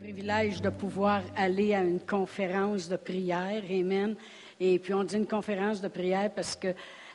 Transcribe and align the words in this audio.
privilège 0.00 0.62
de 0.62 0.70
pouvoir 0.70 1.22
aller 1.34 1.74
à 1.74 1.82
une 1.82 1.98
conférence 1.98 2.88
de 2.88 2.96
prière, 2.96 3.62
Amen. 3.68 4.14
Et 4.60 4.78
puis 4.78 4.94
on 4.94 5.02
dit 5.02 5.16
une 5.16 5.26
conférence 5.26 5.80
de 5.80 5.88
prière 5.88 6.30
parce 6.32 6.54
que 6.54 6.68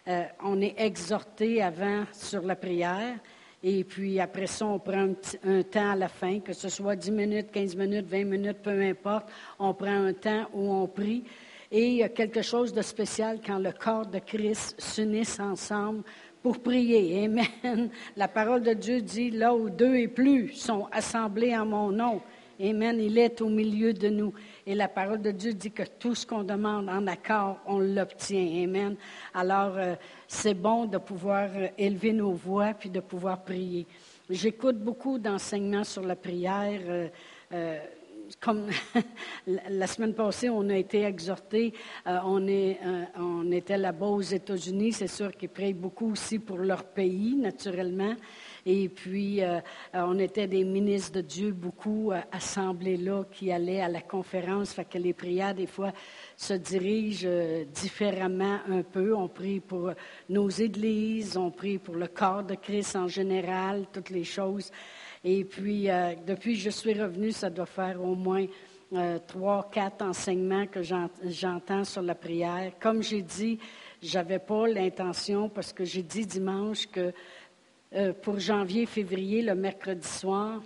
euh, 0.08 0.24
on 0.44 0.60
est 0.62 0.76
exhorté 0.78 1.62
avant 1.62 2.04
sur 2.12 2.42
la 2.42 2.58
prière. 2.58 3.16
Et 3.64 3.86
puis 3.86 4.20
après 4.20 4.48
ça, 4.48 4.66
on 4.66 4.80
prend 4.80 5.08
un, 5.08 5.16
un, 5.50 5.64
temps 5.64 5.92
à 5.92 5.96
la 5.96 6.10
fin, 6.10 6.42
que 6.42 6.52
ce 6.52 6.68
soit 6.68 6.98
10 6.98 7.12
minutes, 7.12 7.52
15 7.54 7.76
minutes, 7.78 8.06
20 8.06 8.26
minutes, 8.26 8.58
peu 8.62 8.82
importe. 8.82 9.30
On 9.60 9.74
prend 9.74 10.04
un 10.06 10.14
temps 10.14 10.50
où 10.54 10.70
on 10.70 10.88
prie. 10.88 11.24
Et 11.72 11.88
il 11.88 11.96
y 11.96 12.04
a 12.04 12.10
quelque 12.10 12.42
chose 12.42 12.74
de 12.74 12.82
spécial 12.82 13.40
quand 13.46 13.60
le 13.60 13.72
corps 13.72 14.08
de 14.08 14.20
Christ 14.20 14.76
s'unissent 14.78 15.40
ensemble 15.40 16.04
pour 16.42 16.60
prier. 16.62 17.24
Amen. 17.24 17.90
La 18.18 18.28
parole 18.28 18.62
de 18.62 18.74
Dieu 18.74 19.02
dit, 19.02 19.32
là 19.32 19.56
où 19.56 19.70
deux 19.70 19.96
et 19.96 20.10
plus 20.10 20.50
sont 20.50 20.88
assemblés 20.92 21.56
en 21.56 21.66
mon 21.66 21.90
nom, 21.90 22.22
Amen. 22.64 22.98
Il 23.02 23.18
est 23.18 23.42
au 23.42 23.50
milieu 23.50 23.92
de 23.94 24.08
nous. 24.08 24.34
Et 24.66 24.74
la 24.74 24.88
parole 24.88 25.22
de 25.22 25.32
Dieu 25.32 25.54
dit 25.54 25.72
que 25.72 25.84
tout 25.84 26.16
ce 26.16 26.26
qu'on 26.26 26.44
demande 26.44 26.88
en 26.88 27.08
accord, 27.08 27.60
on 27.66 27.80
l'obtient. 27.80 28.64
Amen. 28.64 28.96
Alors, 29.34 29.74
euh, 29.76 29.96
c'est 30.30 30.54
bon 30.54 30.86
de 30.86 30.98
pouvoir 30.98 31.50
euh, 31.56 31.68
élever 31.78 32.14
nos 32.14 32.32
voix 32.32 32.74
puis 32.74 32.90
de 32.90 33.02
pouvoir 33.02 33.44
prier. 33.44 33.86
J'écoute 34.30 34.78
beaucoup 34.78 35.20
d'enseignements 35.20 35.84
sur 35.84 36.04
la 36.04 36.16
prière. 36.16 37.10
Euh, 37.52 37.80
comme 38.40 38.70
la 39.48 39.88
semaine 39.88 40.14
passée, 40.14 40.50
on 40.50 40.70
a 40.70 40.78
été 40.78 41.04
exhortés, 41.04 41.74
on, 42.06 42.48
on 43.20 43.52
était 43.52 43.78
là-bas 43.78 44.06
aux 44.06 44.22
États-Unis. 44.22 44.94
C'est 44.94 45.08
sûr 45.08 45.34
qu'ils 45.34 45.50
prient 45.50 45.74
beaucoup 45.74 46.14
aussi 46.14 46.40
pour 46.40 46.60
leur 46.60 46.86
pays, 46.86 47.36
naturellement. 47.36 48.16
Et 48.66 48.88
puis, 48.88 49.44
euh, 49.44 49.60
on 49.94 50.18
était 50.20 50.48
des 50.48 50.64
ministres 50.64 51.14
de 51.14 51.22
Dieu, 51.22 51.52
beaucoup 51.52 52.12
euh, 52.12 52.22
assemblés 52.32 52.96
là, 52.96 53.26
qui 53.30 53.52
allaient 53.52 53.82
à 53.82 53.90
la 53.90 54.02
conférence. 54.02 54.74
Fait 54.74 54.86
que 54.86 54.98
les 54.98 55.12
prières, 55.12 55.54
des 55.54 55.68
fois, 55.68 55.92
se 56.38 56.54
dirigent 56.54 57.28
euh, 57.28 57.66
différemment 57.66 58.60
un 58.70 58.84
peu. 58.84 59.14
On 59.14 59.28
prie 59.28 59.60
pour 59.60 59.92
nos 60.30 60.50
églises, 60.50 61.36
on 61.36 61.52
prie 61.52 61.78
pour 61.78 61.96
le 61.96 62.08
corps 62.08 62.44
de 62.44 62.56
Christ 62.56 62.96
en 62.96 63.10
général, 63.10 63.86
toutes 63.92 64.12
les 64.12 64.24
choses. 64.24 64.72
Et 65.26 65.44
puis, 65.44 65.88
depuis 66.28 66.56
que 66.56 66.60
je 66.60 66.70
suis 66.70 66.94
revenue, 67.02 67.32
ça 67.32 67.50
doit 67.50 67.66
faire 67.66 68.04
au 68.04 68.14
moins 68.14 68.46
trois, 69.26 69.70
quatre 69.72 70.02
enseignements 70.02 70.68
que 70.68 70.82
j'entends 70.84 71.86
sur 71.86 72.02
la 72.02 72.14
prière. 72.14 72.74
Comme 72.78 73.02
j'ai 73.02 73.22
dit, 73.22 73.58
j'avais 74.02 74.40
pas 74.40 74.68
l'intention, 74.68 75.48
parce 75.48 75.72
que 75.72 75.86
j'ai 75.86 76.04
dit 76.04 76.26
dimanche 76.26 76.88
que 76.88 77.14
euh, 77.96 78.12
pour 78.12 78.40
janvier, 78.40 78.88
février, 78.88 79.44
le 79.44 79.54
mercredi 79.54 80.08
soir, 80.08 80.64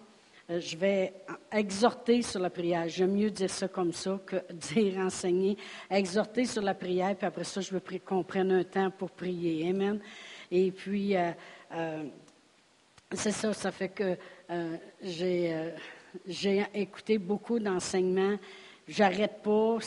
euh, 0.50 0.62
je 0.62 0.78
vais 0.78 1.14
exhorter 1.52 2.22
sur 2.22 2.40
la 2.40 2.50
prière. 2.50 2.88
J'aime 2.88 3.12
mieux 3.12 3.30
dire 3.30 3.50
ça 3.50 3.68
comme 3.68 3.92
ça 3.92 4.18
que 4.26 4.38
dire 4.54 4.98
enseigner. 5.00 5.58
Exhorter 5.90 6.46
sur 6.46 6.62
la 6.62 6.74
prière, 6.74 7.14
puis 7.18 7.28
après 7.28 7.44
ça, 7.44 7.60
je 7.60 7.72
veux 7.72 7.82
qu'on 8.06 8.24
prenne 8.24 8.54
un 8.54 8.64
temps 8.64 8.90
pour 8.92 9.12
prier. 9.12 9.70
Amen. 9.70 10.00
Et 10.50 10.72
puis, 10.72 11.18
euh, 11.18 12.04
c'est 13.12 13.34
ça, 13.34 13.52
ça 13.52 13.72
fait 13.72 13.90
que 13.90 14.18
j'ai, 15.02 15.74
j'ai 16.26 16.66
écouté 16.74 17.18
beaucoup 17.18 17.60
d'enseignements. 17.60 18.38
J'arrête 18.88 19.42
pas. 19.44 19.80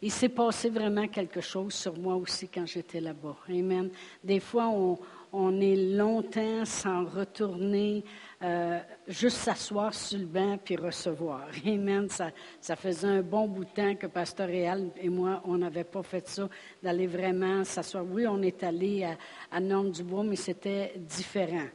il 0.00 0.10
s'est 0.10 0.28
passé 0.30 0.70
vraiment 0.70 1.06
quelque 1.06 1.42
chose 1.42 1.74
sur 1.74 1.98
moi 1.98 2.14
aussi 2.14 2.48
quand 2.48 2.64
j'étais 2.64 3.00
là-bas. 3.00 3.36
Amen. 3.50 3.90
Des 4.24 4.40
fois, 4.40 4.68
on, 4.68 4.98
on 5.32 5.60
est 5.60 5.76
longtemps 5.76 6.64
sans 6.64 7.04
retourner, 7.04 8.04
euh, 8.42 8.78
juste 9.06 9.38
s'asseoir 9.38 9.92
sur 9.92 10.18
le 10.18 10.26
banc 10.26 10.58
puis 10.62 10.76
recevoir. 10.76 11.48
Amen. 11.66 12.08
Ça, 12.08 12.30
ça 12.60 12.76
faisait 12.76 13.08
un 13.08 13.22
bon 13.22 13.46
bout 13.46 13.64
de 13.64 13.70
temps 13.70 13.94
que 13.94 14.06
Pasteur 14.06 14.48
Réal 14.48 14.90
et 15.00 15.08
moi, 15.08 15.42
on 15.44 15.58
n'avait 15.58 15.84
pas 15.84 16.02
fait 16.02 16.26
ça, 16.28 16.48
d'aller 16.82 17.06
vraiment 17.06 17.64
s'asseoir. 17.64 18.04
Oui, 18.08 18.26
on 18.26 18.42
est 18.42 18.62
allé 18.62 19.04
à, 19.04 19.16
à 19.56 19.60
du 19.60 20.02
Bois, 20.02 20.24
mais 20.24 20.36
c'était 20.36 20.94
différent. 20.96 21.68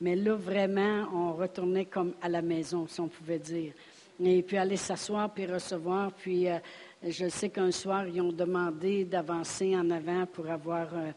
Mais 0.00 0.14
là, 0.14 0.34
vraiment, 0.34 1.08
on 1.12 1.32
retournait 1.32 1.86
comme 1.86 2.14
à 2.22 2.28
la 2.28 2.42
maison, 2.42 2.86
si 2.86 3.00
on 3.00 3.08
pouvait 3.08 3.38
dire. 3.38 3.72
Et 4.20 4.42
puis 4.42 4.56
aller 4.56 4.76
s'asseoir 4.76 5.32
puis 5.32 5.46
recevoir. 5.46 6.12
Puis 6.12 6.48
euh, 6.48 6.58
je 7.06 7.28
sais 7.28 7.48
qu'un 7.48 7.70
soir, 7.70 8.06
ils 8.06 8.20
ont 8.20 8.32
demandé 8.32 9.04
d'avancer 9.04 9.76
en 9.76 9.90
avant 9.90 10.26
pour 10.26 10.48
avoir. 10.50 10.88
Euh, 10.92 11.12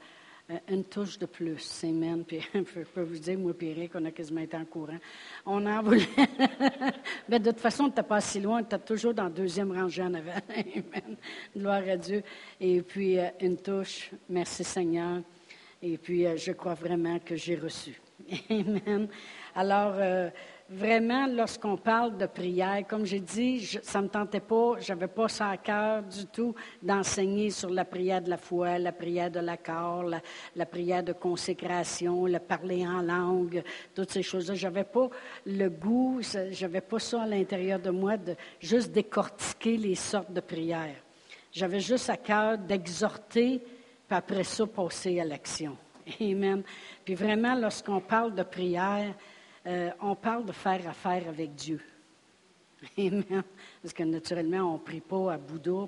une 0.68 0.84
touche 0.84 1.18
de 1.18 1.26
plus. 1.26 1.84
Amen. 1.84 2.24
Puis, 2.26 2.42
je 2.54 2.84
peux 2.94 3.02
vous 3.02 3.18
dire, 3.18 3.38
moi, 3.38 3.54
Pierre, 3.54 3.90
qu'on 3.90 4.06
a 4.06 4.12
quasiment 4.12 4.42
été 4.42 4.58
en 4.58 4.66
courant. 4.66 4.98
On 5.46 5.66
en 5.66 5.82
voulait. 5.82 6.08
Mais 7.28 7.40
de 7.40 7.52
toute 7.52 7.60
façon, 7.60 7.90
tu 7.90 7.98
n'es 7.98 8.04
pas 8.04 8.22
si 8.22 8.40
loin, 8.40 8.64
tu 8.64 8.76
es 8.76 8.80
toujours 8.80 9.14
dans 9.14 9.26
la 9.26 9.30
deuxième 9.30 9.72
rangée 9.72 10.04
en 10.04 10.14
avant. 10.14 10.32
Amen. 10.50 11.18
Gloire 11.56 11.84
à 11.88 11.98
Dieu. 11.98 12.24
Et 12.60 12.82
puis, 12.82 13.20
euh, 13.20 13.30
une 13.40 13.58
touche. 13.58 14.12
Merci 14.30 14.64
Seigneur. 14.64 15.22
Et 15.82 15.98
puis, 15.98 16.26
euh, 16.26 16.38
je 16.38 16.52
crois 16.52 16.76
vraiment 16.76 17.20
que 17.20 17.36
j'ai 17.36 17.56
reçu. 17.56 18.00
Amen. 18.50 19.08
Alors, 19.56 19.96
vraiment, 20.72 21.28
lorsqu'on 21.28 21.76
parle 21.76 22.18
de 22.18 22.26
prière, 22.26 22.84
comme 22.88 23.06
j'ai 23.06 23.20
dit, 23.20 23.66
ça 23.84 24.00
ne 24.00 24.06
me 24.06 24.10
tentait 24.10 24.40
pas, 24.40 24.76
je 24.80 24.94
n'avais 24.94 25.08
pas 25.08 25.28
ça 25.28 25.50
à 25.50 25.58
cœur 25.58 26.04
du 26.04 26.26
tout 26.28 26.56
d'enseigner 26.82 27.50
sur 27.50 27.70
la 27.70 27.84
prière 27.84 28.22
de 28.22 28.30
la 28.30 28.38
foi, 28.38 28.80
la 28.80 28.92
prière 28.92 29.30
de 29.30 29.40
l'accord, 29.40 30.04
la, 30.04 30.22
la 30.56 30.66
prière 30.66 31.04
de 31.04 31.14
consécration, 31.14 32.26
le 32.26 32.40
parler 32.40 32.88
en 32.88 33.02
langue, 33.02 33.64
toutes 33.94 34.12
ces 34.12 34.24
choses-là. 34.24 34.56
Je 34.56 34.68
n'avais 34.68 34.86
pas 34.86 35.10
le 35.46 35.70
goût, 35.70 36.20
je 36.22 36.62
n'avais 36.62 36.82
pas 36.82 37.00
ça 37.00 37.24
à 37.24 37.28
l'intérieur 37.28 37.80
de 37.80 37.90
moi 37.90 38.18
de 38.18 38.36
juste 38.60 38.92
décortiquer 38.92 39.78
les 39.78 39.96
sortes 39.96 40.32
de 40.32 40.42
prières. 40.42 40.96
J'avais 41.52 41.82
juste 41.82 42.10
à 42.10 42.18
cœur 42.18 42.58
d'exhorter, 42.58 43.60
puis 43.60 44.18
après 44.18 44.46
ça, 44.46 44.66
passer 44.66 45.20
à 45.20 45.26
l'action. 45.26 45.76
Amen. 46.22 46.64
Puis 47.04 47.16
vraiment, 47.16 47.56
lorsqu'on 47.56 48.00
parle 48.00 48.34
de 48.34 48.44
prière, 48.44 49.14
euh, 49.68 49.92
on 50.02 50.16
parle 50.16 50.46
de 50.46 50.52
faire 50.52 50.88
affaire 50.88 51.28
avec 51.28 51.54
Dieu. 51.56 51.80
Amen. 52.98 53.44
Parce 53.82 53.94
que 53.94 54.04
naturellement, 54.04 54.72
on 54.72 54.74
ne 54.74 54.80
prie 54.80 55.02
pas 55.02 55.34
à 55.34 55.38
Bouddha, 55.38 55.88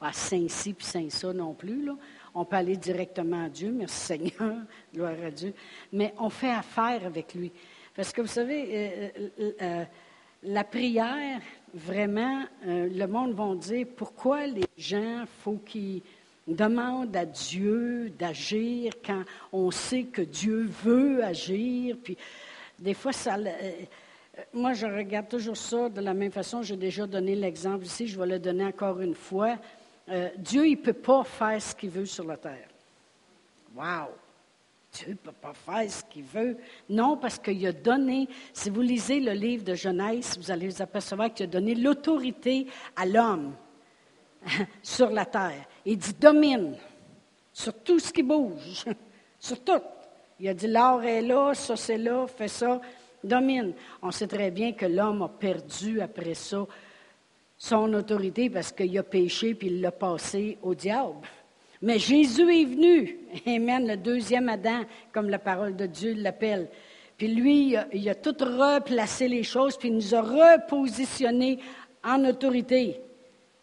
à 0.00 0.12
Saint-Ci 0.12 0.74
puis 0.74 0.86
Saint-Ça 0.86 1.32
non 1.32 1.52
plus. 1.52 1.90
On 2.34 2.44
peut 2.44 2.56
aller 2.56 2.76
directement 2.76 3.44
à 3.44 3.48
Dieu, 3.48 3.72
merci 3.72 4.06
Seigneur, 4.06 4.56
gloire 4.94 5.16
à 5.24 5.30
Dieu. 5.30 5.52
Mais 5.92 6.14
on 6.18 6.30
fait 6.30 6.52
affaire 6.52 7.04
avec 7.06 7.34
lui. 7.34 7.50
Parce 7.96 8.12
que 8.12 8.20
vous 8.20 8.28
savez, 8.28 8.68
euh, 8.70 9.28
euh, 9.60 9.84
la 10.44 10.62
prière, 10.62 11.40
vraiment, 11.74 12.44
le 12.64 13.06
monde 13.06 13.34
va 13.34 13.52
dire 13.56 13.86
pourquoi 13.96 14.46
les 14.46 14.66
gens, 14.76 15.24
faut 15.42 15.58
qu'ils 15.66 16.02
demandent 16.46 17.16
à 17.16 17.26
Dieu 17.26 18.12
d'agir 18.16 18.92
quand 19.04 19.24
on 19.52 19.72
sait 19.72 20.04
que 20.04 20.22
Dieu 20.22 20.68
veut 20.84 21.24
agir. 21.24 21.96
Des 22.78 22.94
fois, 22.94 23.12
ça. 23.12 23.36
Euh, 23.36 23.72
moi, 24.52 24.72
je 24.72 24.86
regarde 24.86 25.28
toujours 25.28 25.56
ça 25.56 25.88
de 25.88 26.00
la 26.00 26.14
même 26.14 26.30
façon. 26.30 26.62
J'ai 26.62 26.76
déjà 26.76 27.06
donné 27.06 27.34
l'exemple 27.34 27.84
ici, 27.84 28.06
je 28.06 28.18
vais 28.18 28.26
le 28.26 28.38
donner 28.38 28.64
encore 28.64 29.00
une 29.00 29.14
fois. 29.14 29.56
Euh, 30.08 30.30
Dieu, 30.36 30.66
il 30.66 30.78
ne 30.78 30.82
peut 30.82 30.92
pas 30.92 31.24
faire 31.24 31.60
ce 31.60 31.74
qu'il 31.74 31.90
veut 31.90 32.06
sur 32.06 32.24
la 32.24 32.36
terre. 32.36 32.68
Wow! 33.74 34.08
Dieu 34.92 35.10
ne 35.10 35.14
peut 35.14 35.32
pas 35.32 35.52
faire 35.52 35.90
ce 35.90 36.02
qu'il 36.04 36.24
veut. 36.24 36.56
Non, 36.88 37.16
parce 37.16 37.38
qu'il 37.38 37.66
a 37.66 37.72
donné, 37.72 38.28
si 38.52 38.70
vous 38.70 38.80
lisez 38.80 39.20
le 39.20 39.32
livre 39.32 39.64
de 39.64 39.74
Genèse, 39.74 40.38
vous 40.38 40.50
allez 40.50 40.68
vous 40.68 40.80
apercevoir 40.80 41.32
qu'il 41.32 41.44
a 41.44 41.48
donné 41.48 41.74
l'autorité 41.74 42.66
à 42.96 43.04
l'homme 43.04 43.54
sur 44.82 45.10
la 45.10 45.26
terre. 45.26 45.66
Il 45.84 45.98
dit 45.98 46.14
domine 46.14 46.76
sur 47.52 47.74
tout 47.82 47.98
ce 47.98 48.12
qui 48.12 48.22
bouge, 48.22 48.84
sur 49.38 49.62
tout. 49.62 49.82
Il 50.40 50.48
a 50.48 50.54
dit, 50.54 50.68
l'or 50.68 51.02
est 51.02 51.22
là, 51.22 51.52
ça 51.54 51.76
c'est 51.76 51.98
là, 51.98 52.26
fais 52.26 52.48
ça, 52.48 52.80
domine. 53.24 53.72
On 54.02 54.10
sait 54.10 54.28
très 54.28 54.50
bien 54.50 54.72
que 54.72 54.86
l'homme 54.86 55.22
a 55.22 55.28
perdu 55.28 56.00
après 56.00 56.34
ça 56.34 56.66
son 57.56 57.92
autorité 57.94 58.48
parce 58.48 58.70
qu'il 58.70 58.96
a 58.98 59.02
péché 59.02 59.54
puis 59.54 59.66
il 59.66 59.80
l'a 59.80 59.90
passé 59.90 60.58
au 60.62 60.74
diable. 60.74 61.16
Mais 61.82 61.98
Jésus 61.98 62.42
est 62.42 62.64
venu, 62.64 63.18
Amen, 63.46 63.86
le 63.86 63.96
deuxième 63.96 64.48
Adam, 64.48 64.84
comme 65.12 65.28
la 65.28 65.38
parole 65.38 65.76
de 65.76 65.86
Dieu 65.86 66.14
l'appelle. 66.14 66.68
Puis 67.16 67.28
lui, 67.28 67.76
il 67.92 68.08
a, 68.08 68.14
tout 68.14 68.36
replacé 68.40 69.26
les 69.26 69.42
choses, 69.42 69.76
puis 69.76 69.88
il 69.88 69.94
nous 69.94 70.14
a 70.14 70.22
repositionnés 70.22 71.58
en 72.04 72.24
autorité. 72.24 73.00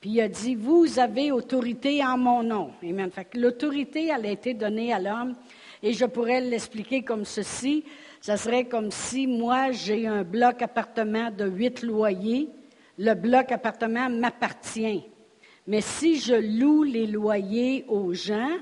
Puis 0.02 0.10
il 0.12 0.22
a 0.22 0.28
dit, 0.28 0.56
vous 0.56 1.00
avez 1.00 1.32
autorité 1.32 2.04
en 2.04 2.18
mon 2.18 2.44
nom. 2.44 2.72
Amen. 2.84 3.10
Fait 3.12 3.34
l'autorité, 3.34 4.12
elle 4.16 4.26
a 4.26 4.32
été 4.32 4.54
donnée 4.54 4.94
à 4.94 5.00
l'homme 5.00 5.36
et 5.86 5.94
je 5.94 6.06
pourrais 6.06 6.42
l'expliquer 6.42 7.04
comme 7.04 7.26
ceci. 7.26 7.86
Ça 8.20 8.38
serait 8.38 8.66
comme 8.66 8.90
si 8.90 9.28
moi, 9.28 9.72
j'ai 9.72 10.08
un 10.08 10.24
bloc 10.24 10.64
appartement 10.64 11.30
de 11.30 11.46
huit 11.46 11.84
loyers. 11.84 12.50
Le 12.98 13.14
bloc 13.14 13.52
appartement 13.52 14.10
m'appartient. 14.10 15.04
Mais 15.68 15.82
si 15.82 16.20
je 16.20 16.34
loue 16.34 16.82
les 16.82 17.06
loyers 17.06 17.86
aux 17.88 18.14
gens, 18.14 18.58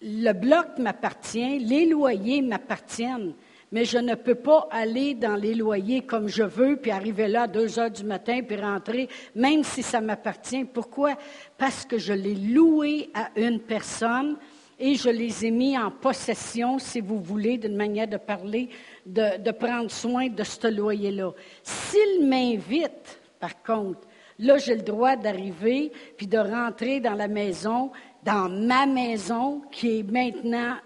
le 0.00 0.32
bloc 0.32 0.78
m'appartient, 0.78 1.58
les 1.58 1.86
loyers 1.86 2.42
m'appartiennent. 2.42 3.34
mais 3.72 3.84
je 3.84 3.98
ne 3.98 4.14
peux 4.14 4.36
pas 4.36 4.68
aller 4.70 5.14
dans 5.14 5.34
les 5.34 5.54
loyers 5.54 6.02
comme 6.02 6.28
je 6.28 6.44
veux, 6.44 6.76
puis 6.76 6.92
arriver 6.92 7.26
là 7.26 7.42
à 7.42 7.46
deux 7.48 7.78
heures 7.80 7.90
du 7.90 8.04
matin, 8.04 8.40
puis 8.46 8.56
rentrer, 8.56 9.08
même 9.34 9.64
si 9.64 9.82
ça 9.82 10.00
m'appartient. 10.00 10.64
Pourquoi? 10.64 11.18
Parce 11.58 11.84
que 11.84 11.98
je 11.98 12.12
l'ai 12.12 12.36
loué 12.36 13.10
à 13.14 13.30
une 13.36 13.58
personne 13.58 14.36
et 14.78 14.94
je 14.94 15.08
les 15.08 15.46
ai 15.46 15.50
mis 15.50 15.76
en 15.76 15.90
possession, 15.90 16.78
si 16.78 17.00
vous 17.00 17.20
voulez, 17.20 17.58
d'une 17.58 17.76
manière 17.76 18.08
de 18.08 18.16
parler, 18.16 18.68
de, 19.04 19.50
prendre 19.50 19.90
soin 19.90 20.28
de 20.28 20.44
ce 20.44 20.68
loyer-là. 20.68 21.32
S'il 21.62 22.26
m'invite, 22.28 23.20
par 23.40 23.62
contre, 23.62 24.00
là, 24.38 24.58
j'ai 24.58 24.76
le 24.76 24.82
droit 24.82 25.16
d'arriver, 25.16 25.92
puis 26.16 26.26
de 26.26 26.38
rentrer 26.38 27.00
dans 27.00 27.14
la 27.14 27.28
maison, 27.28 27.90
dans 28.22 28.48
ma 28.48 28.86
maison, 28.86 29.62
qui 29.70 29.98
est 29.98 30.10
maintenant 30.10 30.76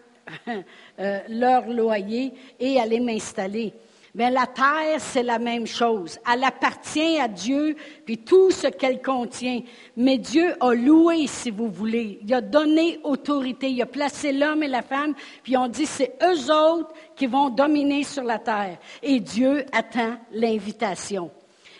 Euh, 1.00 1.20
leur 1.30 1.66
loyer 1.68 2.34
et 2.60 2.78
aller 2.78 3.00
m'installer. 3.00 3.72
Mais 4.14 4.30
la 4.30 4.46
terre, 4.46 4.98
c'est 4.98 5.22
la 5.22 5.38
même 5.38 5.66
chose. 5.66 6.18
Elle 6.30 6.44
appartient 6.44 7.18
à 7.18 7.28
Dieu, 7.28 7.76
puis 8.04 8.18
tout 8.18 8.50
ce 8.50 8.66
qu'elle 8.66 9.00
contient. 9.00 9.62
Mais 9.96 10.18
Dieu 10.18 10.54
a 10.60 10.74
loué, 10.74 11.26
si 11.26 11.50
vous 11.50 11.70
voulez. 11.70 12.18
Il 12.22 12.34
a 12.34 12.42
donné 12.42 13.00
autorité. 13.04 13.70
Il 13.70 13.80
a 13.80 13.86
placé 13.86 14.32
l'homme 14.32 14.62
et 14.62 14.68
la 14.68 14.82
femme, 14.82 15.14
puis 15.42 15.56
on 15.56 15.66
dit 15.66 15.86
c'est 15.86 16.18
eux 16.22 16.52
autres 16.52 16.92
qui 17.16 17.26
vont 17.26 17.48
dominer 17.48 18.04
sur 18.04 18.24
la 18.24 18.38
terre. 18.38 18.76
Et 19.02 19.18
Dieu 19.18 19.64
attend 19.72 20.18
l'invitation. 20.32 21.30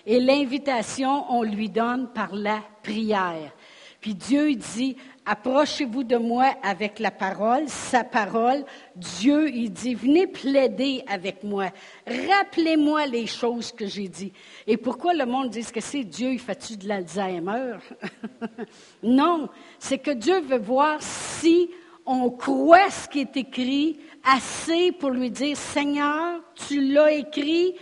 Et 0.06 0.18
l'invitation, 0.18 1.30
on 1.30 1.42
lui 1.42 1.68
donne 1.68 2.08
par 2.14 2.34
la 2.34 2.60
prière. 2.82 3.52
Puis 4.00 4.14
Dieu 4.14 4.54
dit, 4.56 4.96
approchez-vous 5.24 6.04
de 6.04 6.16
moi 6.16 6.54
avec 6.62 6.98
la 6.98 7.10
parole, 7.10 7.68
sa 7.68 8.04
parole. 8.04 8.64
Dieu, 8.96 9.48
il 9.48 9.70
dit, 9.72 9.94
venez 9.94 10.26
plaider 10.26 11.04
avec 11.08 11.42
moi. 11.44 11.70
Rappelez-moi 12.06 13.06
les 13.06 13.26
choses 13.26 13.72
que 13.72 13.86
j'ai 13.86 14.08
dit. 14.08 14.32
Et 14.66 14.76
pourquoi 14.76 15.14
le 15.14 15.26
monde 15.26 15.50
dit 15.50 15.64
que 15.64 15.80
c'est 15.80 16.04
Dieu, 16.04 16.32
il 16.32 16.40
fait-tu 16.40 16.76
de 16.76 16.88
l'Alzheimer? 16.88 17.76
non, 19.02 19.48
c'est 19.78 19.98
que 19.98 20.10
Dieu 20.10 20.40
veut 20.40 20.58
voir 20.58 21.00
si 21.00 21.70
on 22.04 22.30
croit 22.30 22.90
ce 22.90 23.08
qui 23.08 23.20
est 23.20 23.36
écrit 23.36 24.00
assez 24.24 24.92
pour 24.92 25.10
lui 25.10 25.30
dire, 25.30 25.56
Seigneur, 25.56 26.40
tu 26.54 26.80
l'as 26.80 27.12
écrit, 27.12 27.74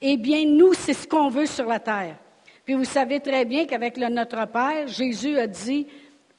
eh 0.00 0.16
bien, 0.16 0.44
nous, 0.46 0.74
c'est 0.74 0.94
ce 0.94 1.08
qu'on 1.08 1.28
veut 1.28 1.46
sur 1.46 1.66
la 1.66 1.80
terre. 1.80 2.16
Puis 2.64 2.74
vous 2.74 2.84
savez 2.84 3.18
très 3.20 3.44
bien 3.44 3.66
qu'avec 3.66 3.96
le 3.96 4.08
Notre 4.08 4.46
Père, 4.46 4.86
Jésus 4.86 5.38
a 5.38 5.46
dit, 5.46 5.86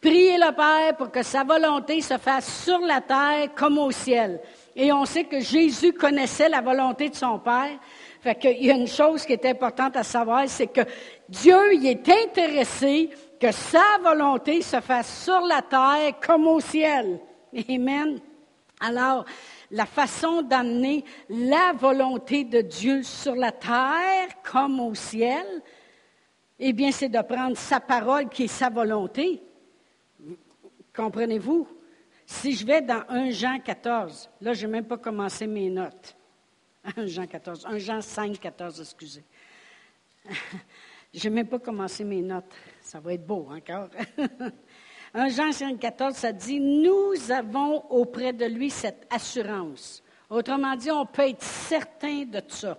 priez 0.02 0.38
le 0.38 0.54
Père 0.56 0.96
pour 0.98 1.12
que 1.12 1.24
sa 1.24 1.44
volonté 1.44 2.02
se 2.02 2.18
fasse 2.18 2.64
sur 2.64 2.80
la 2.80 3.02
terre 3.02 3.54
comme 3.56 3.78
au 3.78 3.92
ciel. 3.92 4.40
Et 4.76 4.92
on 4.92 5.06
sait 5.06 5.26
que 5.26 5.40
Jésus 5.40 5.94
connaissait 5.94 6.50
la 6.50 6.62
volonté 6.62 7.10
de 7.10 7.16
son 7.16 7.40
Père. 7.40 7.80
Fait 8.22 8.36
qu'il 8.36 8.66
y 8.66 8.72
a 8.72 8.76
une 8.76 8.88
chose 8.88 9.26
qui 9.26 9.34
est 9.34 9.46
importante 9.46 9.96
à 9.96 10.04
savoir, 10.04 10.44
c'est 10.48 10.68
que 10.68 10.82
Dieu 11.28 11.74
y 11.76 11.88
est 11.88 12.10
intéressé 12.10 13.10
que 13.40 13.52
sa 13.52 13.98
volonté 14.04 14.62
se 14.62 14.82
fasse 14.82 15.24
sur 15.24 15.42
la 15.42 15.62
terre 15.62 16.20
comme 16.26 16.48
au 16.48 16.60
ciel. 16.60 17.20
Amen. 17.70 18.20
Alors, 18.82 19.26
la 19.72 19.86
façon 19.86 20.42
d'amener 20.42 21.04
la 21.30 21.74
volonté 21.74 22.44
de 22.44 22.62
Dieu 22.62 23.04
sur 23.04 23.36
la 23.36 23.52
terre 23.52 24.30
comme 24.44 24.80
au 24.80 24.96
ciel, 24.96 25.46
eh 26.60 26.74
bien, 26.74 26.92
c'est 26.92 27.10
de 27.10 27.22
prendre 27.22 27.58
sa 27.58 27.80
parole 27.80 28.28
qui 28.30 28.44
est 28.44 28.48
sa 28.48 28.70
volonté. 28.70 29.42
Comprenez-vous? 31.00 31.66
Si 32.26 32.52
je 32.52 32.66
vais 32.66 32.82
dans 32.82 33.06
1 33.08 33.30
Jean 33.30 33.58
14, 33.58 34.30
là, 34.42 34.52
je 34.52 34.66
n'ai 34.66 34.74
même 34.74 34.86
pas 34.86 34.98
commencé 34.98 35.48
mes 35.48 35.70
notes. 35.70 36.14
1 36.98 37.06
Jean 37.06 37.26
14, 37.26 37.66
1 37.66 37.78
Jean 37.78 38.02
5, 38.02 38.38
14, 38.38 38.82
excusez. 38.82 39.24
je 41.14 41.30
n'ai 41.30 41.36
même 41.36 41.48
pas 41.48 41.60
commencé 41.60 42.04
mes 42.04 42.22
notes. 42.22 42.54
Ça 42.82 43.00
va 43.00 43.14
être 43.14 43.26
beau 43.26 43.48
encore. 43.50 43.88
1 45.14 45.30
Jean 45.30 45.54
5, 45.54 45.80
14, 45.80 46.16
ça 46.16 46.34
dit, 46.34 46.60
nous 46.60 47.14
avons 47.32 47.90
auprès 47.90 48.34
de 48.34 48.44
lui 48.48 48.70
cette 48.70 49.08
assurance. 49.10 50.04
Autrement 50.30 50.76
dit, 50.76 50.92
on 50.92 51.06
peut 51.06 51.30
être 51.30 51.44
certain 51.44 52.26
de 52.26 52.42
ça. 52.50 52.78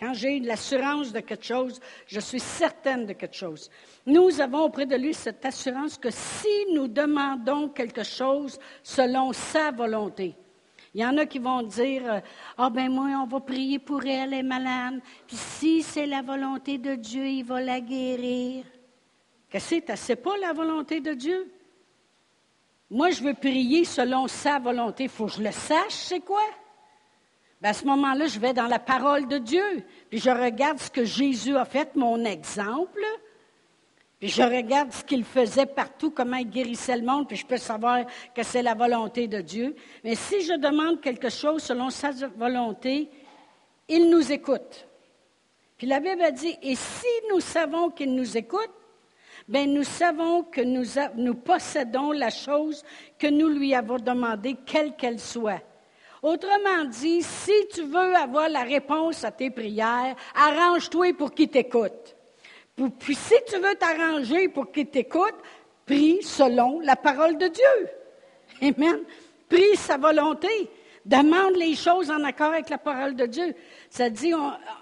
Quand 0.00 0.14
j'ai 0.14 0.40
l'assurance 0.40 1.12
de 1.12 1.20
quelque 1.20 1.44
chose, 1.44 1.78
je 2.06 2.20
suis 2.20 2.40
certaine 2.40 3.04
de 3.04 3.12
quelque 3.12 3.36
chose. 3.36 3.70
Nous 4.06 4.40
avons 4.40 4.64
auprès 4.64 4.86
de 4.86 4.96
lui 4.96 5.12
cette 5.12 5.44
assurance 5.44 5.98
que 5.98 6.10
si 6.10 6.72
nous 6.72 6.88
demandons 6.88 7.68
quelque 7.68 8.02
chose 8.02 8.58
selon 8.82 9.34
sa 9.34 9.70
volonté, 9.70 10.34
il 10.94 11.02
y 11.02 11.04
en 11.04 11.18
a 11.18 11.26
qui 11.26 11.38
vont 11.38 11.62
dire 11.62 12.22
Ah, 12.56 12.66
oh, 12.66 12.70
ben 12.70 12.90
moi, 12.90 13.08
on 13.22 13.26
va 13.26 13.40
prier 13.40 13.78
pour 13.78 14.02
elle, 14.04 14.32
elle 14.32 14.40
est 14.40 14.42
malade. 14.42 15.00
Puis 15.26 15.36
si 15.36 15.82
c'est 15.82 16.06
la 16.06 16.22
volonté 16.22 16.78
de 16.78 16.94
Dieu, 16.94 17.26
il 17.26 17.44
va 17.44 17.60
la 17.60 17.80
guérir. 17.80 18.64
Qu'est-ce 19.50 19.76
que 19.76 19.96
c'est? 19.96 20.16
pas 20.16 20.36
la 20.38 20.54
volonté 20.54 21.00
de 21.00 21.12
Dieu? 21.12 21.52
Moi, 22.88 23.10
je 23.10 23.22
veux 23.22 23.34
prier 23.34 23.84
selon 23.84 24.26
sa 24.26 24.58
volonté. 24.58 25.04
Il 25.04 25.10
faut 25.10 25.26
que 25.26 25.32
je 25.32 25.42
le 25.42 25.52
sache, 25.52 25.92
c'est 25.92 26.20
quoi? 26.20 26.42
Ben, 27.60 27.70
à 27.70 27.72
ce 27.74 27.84
moment-là, 27.84 28.26
je 28.26 28.38
vais 28.38 28.54
dans 28.54 28.66
la 28.66 28.78
parole 28.78 29.28
de 29.28 29.38
Dieu, 29.38 29.84
puis 30.08 30.18
je 30.18 30.30
regarde 30.30 30.78
ce 30.78 30.90
que 30.90 31.04
Jésus 31.04 31.56
a 31.56 31.66
fait, 31.66 31.94
mon 31.94 32.24
exemple, 32.24 33.04
puis 34.18 34.28
je 34.28 34.42
regarde 34.42 34.92
ce 34.92 35.04
qu'il 35.04 35.24
faisait 35.24 35.66
partout, 35.66 36.10
comment 36.10 36.36
il 36.36 36.48
guérissait 36.48 36.96
le 36.96 37.04
monde, 37.04 37.28
puis 37.28 37.36
je 37.36 37.46
peux 37.46 37.58
savoir 37.58 38.04
que 38.34 38.42
c'est 38.42 38.62
la 38.62 38.74
volonté 38.74 39.28
de 39.28 39.40
Dieu. 39.40 39.74
Mais 40.04 40.14
si 40.14 40.42
je 40.42 40.54
demande 40.54 41.00
quelque 41.00 41.28
chose 41.28 41.62
selon 41.62 41.90
sa 41.90 42.10
volonté, 42.36 43.10
il 43.88 44.08
nous 44.10 44.30
écoute. 44.32 44.86
Puis 45.76 45.86
la 45.86 46.00
Bible 46.00 46.22
a 46.22 46.30
dit, 46.30 46.56
et 46.62 46.76
si 46.76 47.06
nous 47.30 47.40
savons 47.40 47.90
qu'il 47.90 48.14
nous 48.14 48.36
écoute, 48.36 48.70
ben 49.48 49.72
nous 49.72 49.84
savons 49.84 50.44
que 50.44 50.60
nous 50.60 51.34
possédons 51.34 52.12
la 52.12 52.30
chose 52.30 52.84
que 53.18 53.26
nous 53.26 53.48
lui 53.48 53.74
avons 53.74 53.96
demandée, 53.96 54.56
quelle 54.64 54.94
qu'elle 54.96 55.18
soit. 55.18 55.62
Autrement 56.22 56.84
dit, 56.84 57.22
si 57.22 57.52
tu 57.72 57.82
veux 57.82 58.14
avoir 58.14 58.48
la 58.48 58.62
réponse 58.62 59.24
à 59.24 59.30
tes 59.30 59.50
prières, 59.50 60.14
arrange-toi 60.34 61.14
pour 61.14 61.32
qu'il 61.32 61.48
t'écoute. 61.48 62.14
Puis 62.98 63.14
si 63.14 63.34
tu 63.46 63.58
veux 63.58 63.74
t'arranger 63.74 64.48
pour 64.48 64.70
qu'il 64.70 64.86
t'écoute, 64.86 65.34
prie 65.86 66.22
selon 66.22 66.80
la 66.80 66.96
parole 66.96 67.38
de 67.38 67.48
Dieu. 67.48 67.88
Amen. 68.62 69.00
Prie 69.48 69.76
sa 69.76 69.96
volonté. 69.96 70.48
Demande 71.04 71.56
les 71.56 71.74
choses 71.74 72.10
en 72.10 72.22
accord 72.24 72.52
avec 72.52 72.68
la 72.68 72.78
parole 72.78 73.16
de 73.16 73.26
Dieu. 73.26 73.54
Ça 73.88 74.10
dit, 74.10 74.32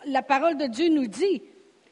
la 0.07 0.23
parole 0.23 0.59
de 0.59 0.67
Dieu 0.67 0.89
nous 0.89 1.07
dit 1.07 1.43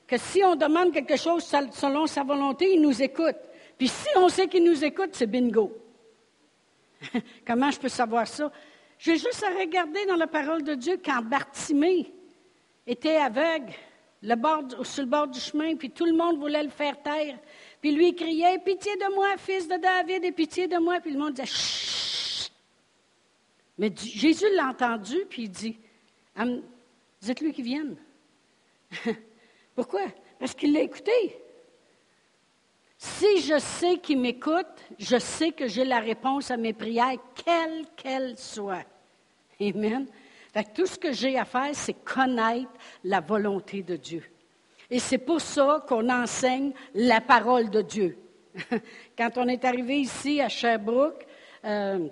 que 0.06 0.18
si 0.18 0.42
on 0.44 0.56
demande 0.56 0.92
quelque 0.92 1.16
chose 1.16 1.44
selon 1.44 2.06
sa 2.06 2.24
volonté, 2.24 2.72
il 2.74 2.80
nous 2.80 3.02
écoute. 3.02 3.36
Puis 3.78 3.88
si 3.88 4.08
on 4.16 4.28
sait 4.28 4.48
qu'il 4.48 4.64
nous 4.64 4.84
écoute, 4.84 5.10
c'est 5.12 5.26
bingo. 5.26 5.72
Comment 7.46 7.70
je 7.70 7.78
peux 7.78 7.88
savoir 7.88 8.26
ça? 8.26 8.50
J'ai 8.98 9.16
juste 9.16 9.42
à 9.44 9.58
regarder 9.58 10.06
dans 10.06 10.16
la 10.16 10.26
parole 10.26 10.62
de 10.62 10.74
Dieu 10.74 10.98
quand 11.02 11.22
Bartimée 11.22 12.12
était 12.86 13.16
aveugle 13.16 13.72
sur 14.82 15.04
le 15.04 15.08
bord 15.08 15.28
du 15.28 15.38
chemin, 15.38 15.76
puis 15.76 15.90
tout 15.90 16.06
le 16.06 16.14
monde 16.14 16.38
voulait 16.38 16.62
le 16.62 16.70
faire 16.70 17.00
taire. 17.02 17.38
Puis 17.80 17.92
lui 17.92 18.14
criait 18.14 18.58
Pitié 18.58 18.96
de 18.96 19.14
moi, 19.14 19.36
fils 19.36 19.68
de 19.68 19.76
David, 19.76 20.24
et 20.24 20.32
pitié 20.32 20.66
de 20.66 20.78
moi. 20.78 21.00
Puis 21.00 21.12
le 21.12 21.18
monde 21.18 21.34
disait 21.34 21.46
Chut 21.46 22.52
Mais 23.78 23.92
Jésus 23.94 24.46
l'a 24.54 24.68
entendu, 24.68 25.18
puis 25.28 25.42
il 25.42 25.50
dit 25.50 25.78
Dites-lui 27.20 27.52
qu'il 27.52 27.64
vienne. 27.64 27.96
Pourquoi? 29.74 30.02
Parce 30.38 30.54
qu'il 30.54 30.72
l'a 30.72 30.80
écouté. 30.80 31.12
Si 32.98 33.42
je 33.42 33.58
sais 33.58 33.98
qu'il 33.98 34.20
m'écoute, 34.20 34.66
je 34.98 35.18
sais 35.18 35.52
que 35.52 35.68
j'ai 35.68 35.84
la 35.84 36.00
réponse 36.00 36.50
à 36.50 36.56
mes 36.56 36.72
prières, 36.72 37.18
quelles 37.34 37.84
qu'elles 37.96 38.38
soient. 38.38 38.84
Amen. 39.60 40.06
tout 40.74 40.86
ce 40.86 40.98
que 40.98 41.12
j'ai 41.12 41.38
à 41.38 41.44
faire, 41.44 41.70
c'est 41.74 42.04
connaître 42.04 42.70
la 43.04 43.20
volonté 43.20 43.82
de 43.82 43.96
Dieu. 43.96 44.22
Et 44.90 44.98
c'est 44.98 45.18
pour 45.18 45.40
ça 45.40 45.84
qu'on 45.88 46.08
enseigne 46.08 46.72
la 46.94 47.20
parole 47.20 47.70
de 47.70 47.82
Dieu. 47.82 48.18
Quand 49.18 49.30
on 49.36 49.48
est 49.48 49.64
arrivé 49.64 49.98
ici 49.98 50.40
à 50.40 50.48
Sherbrooke, 50.48 51.26
euh, 51.64 52.08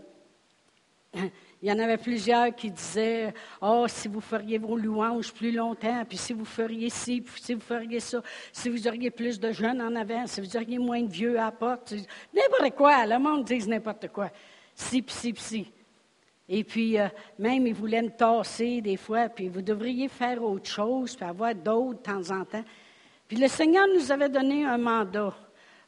il 1.64 1.68
y 1.68 1.72
en 1.72 1.78
avait 1.78 1.96
plusieurs 1.96 2.54
qui 2.54 2.70
disaient 2.70 3.32
Oh, 3.62 3.86
si 3.88 4.06
vous 4.06 4.20
feriez 4.20 4.58
vos 4.58 4.76
louanges 4.76 5.32
plus 5.32 5.50
longtemps, 5.50 6.04
puis 6.06 6.18
si 6.18 6.34
vous 6.34 6.44
feriez 6.44 6.90
ci, 6.90 7.22
puis 7.22 7.40
si 7.40 7.54
vous 7.54 7.60
feriez 7.62 8.00
ça, 8.00 8.20
si 8.52 8.68
vous 8.68 8.86
auriez 8.86 9.10
plus 9.10 9.40
de 9.40 9.50
jeunes 9.50 9.80
en 9.80 9.96
avant, 9.96 10.26
si 10.26 10.42
vous 10.42 10.56
auriez 10.58 10.76
moins 10.76 11.00
de 11.00 11.10
vieux 11.10 11.40
à 11.40 11.46
la 11.46 11.52
porte. 11.52 11.94
N'importe 12.34 12.76
quoi, 12.76 13.06
le 13.06 13.18
monde 13.18 13.44
dit 13.44 13.66
n'importe 13.66 14.08
quoi. 14.08 14.30
Si, 14.74 15.00
puis 15.00 15.14
si, 15.14 15.34
si. 15.38 15.72
Et 16.50 16.64
puis, 16.64 16.98
euh, 16.98 17.08
même, 17.38 17.66
ils 17.66 17.72
voulaient 17.72 18.02
me 18.02 18.10
tasser 18.10 18.82
des 18.82 18.98
fois, 18.98 19.30
puis 19.30 19.48
vous 19.48 19.62
devriez 19.62 20.08
faire 20.08 20.44
autre 20.44 20.68
chose, 20.68 21.16
puis 21.16 21.24
avoir 21.24 21.54
d'autres 21.54 21.98
de 21.98 22.02
temps 22.02 22.30
en 22.30 22.44
temps. 22.44 22.64
Puis 23.26 23.38
le 23.38 23.48
Seigneur 23.48 23.86
nous 23.96 24.12
avait 24.12 24.28
donné 24.28 24.66
un 24.66 24.76
mandat. 24.76 25.32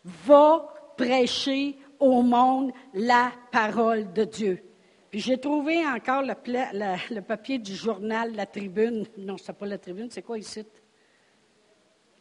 Va 0.02 0.73
prêcher 0.97 1.76
au 2.00 2.23
monde 2.23 2.73
la 2.95 3.30
parole 3.52 4.11
de 4.14 4.25
Dieu. 4.25 4.65
J'ai 5.18 5.38
trouvé 5.38 5.78
encore 5.87 6.20
le, 6.20 7.20
papier 7.20 7.56
du 7.56 7.75
journal 7.75 8.35
La 8.35 8.44
Tribune. 8.44 9.06
Non, 9.16 9.38
c'est 9.38 9.54
pas 9.54 9.64
La 9.64 9.78
Tribune, 9.78 10.08
c'est 10.11 10.20
quoi 10.20 10.37
ici? 10.37 10.62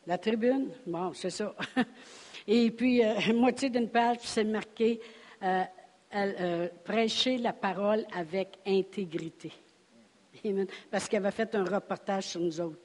La 0.07 0.17
Tribune? 0.17 0.69
Bon, 0.87 1.11
c'est 1.13 1.29
ça. 1.29 1.53
Et 2.47 2.71
puis, 2.71 3.03
euh, 3.03 3.15
moitié 3.33 3.69
d'une 3.69 3.89
page, 3.89 4.19
c'est 4.21 4.45
marqué 4.45 5.01
euh, 5.43 5.63
euh, 6.15 6.69
Prêcher 6.85 7.37
la 7.37 7.51
parole 7.51 8.05
avec 8.15 8.59
intégrité. 8.65 9.51
Parce 10.89 11.09
qu'il 11.09 11.17
avait 11.17 11.31
fait 11.31 11.53
un 11.53 11.65
reportage 11.65 12.27
sur 12.27 12.39
nous 12.39 12.61
autres. 12.61 12.79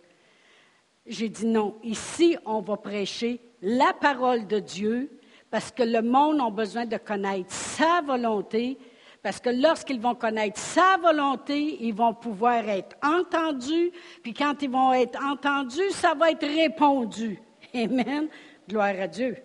J'ai 1.06 1.28
dit 1.28 1.46
non, 1.46 1.78
ici, 1.84 2.36
on 2.44 2.60
va 2.62 2.76
prêcher 2.78 3.38
la 3.62 3.92
parole 3.92 4.48
de 4.48 4.58
Dieu 4.58 5.20
parce 5.52 5.70
que 5.70 5.84
le 5.84 6.02
monde 6.02 6.40
a 6.40 6.50
besoin 6.50 6.84
de 6.84 6.96
connaître 6.96 7.52
sa 7.52 8.00
volonté, 8.00 8.76
parce 9.22 9.40
que 9.40 9.50
lorsqu'ils 9.50 10.00
vont 10.00 10.14
connaître 10.14 10.58
sa 10.58 10.96
volonté, 10.96 11.84
ils 11.84 11.94
vont 11.94 12.14
pouvoir 12.14 12.68
être 12.68 12.96
entendus, 13.02 13.90
puis 14.22 14.32
quand 14.32 14.62
ils 14.62 14.70
vont 14.70 14.92
être 14.92 15.22
entendus, 15.22 15.90
ça 15.90 16.14
va 16.14 16.30
être 16.30 16.46
répondu. 16.46 17.38
Amen. 17.74 18.28
Gloire 18.68 18.94
à 18.98 19.06
Dieu. 19.06 19.36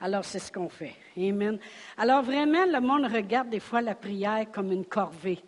Alors, 0.00 0.24
c'est 0.24 0.40
ce 0.40 0.50
qu'on 0.50 0.68
fait. 0.68 0.96
Amen. 1.16 1.58
Alors, 1.96 2.22
vraiment, 2.22 2.66
le 2.66 2.80
monde 2.80 3.04
regarde 3.04 3.50
des 3.50 3.60
fois 3.60 3.80
la 3.80 3.94
prière 3.94 4.50
comme 4.50 4.72
une 4.72 4.84
corvée. 4.84 5.38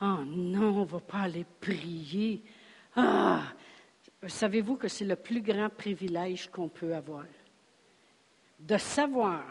Oh 0.00 0.24
non, 0.26 0.78
on 0.78 0.80
ne 0.80 0.84
va 0.84 0.98
pas 0.98 1.20
aller 1.20 1.46
prier. 1.60 2.42
Ah! 2.96 3.42
Savez-vous 4.26 4.76
que 4.76 4.88
c'est 4.88 5.04
le 5.04 5.16
plus 5.16 5.40
grand 5.40 5.68
privilège 5.68 6.48
qu'on 6.50 6.68
peut 6.68 6.94
avoir? 6.94 7.24
De 8.58 8.76
savoir 8.76 9.44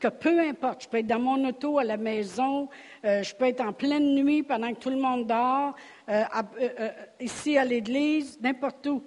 que 0.00 0.08
peu 0.08 0.40
importe, 0.40 0.84
je 0.84 0.88
peux 0.88 0.96
être 0.96 1.06
dans 1.06 1.20
mon 1.20 1.46
auto 1.46 1.78
à 1.78 1.84
la 1.84 1.98
maison, 1.98 2.68
euh, 3.04 3.22
je 3.22 3.34
peux 3.34 3.44
être 3.44 3.60
en 3.60 3.72
pleine 3.72 4.14
nuit 4.14 4.42
pendant 4.42 4.72
que 4.72 4.80
tout 4.80 4.90
le 4.90 4.96
monde 4.96 5.26
dort, 5.26 5.74
euh, 6.08 6.24
euh, 6.60 6.88
ici 7.20 7.58
à 7.58 7.64
l'église, 7.64 8.38
n'importe 8.40 8.86
où. 8.86 9.02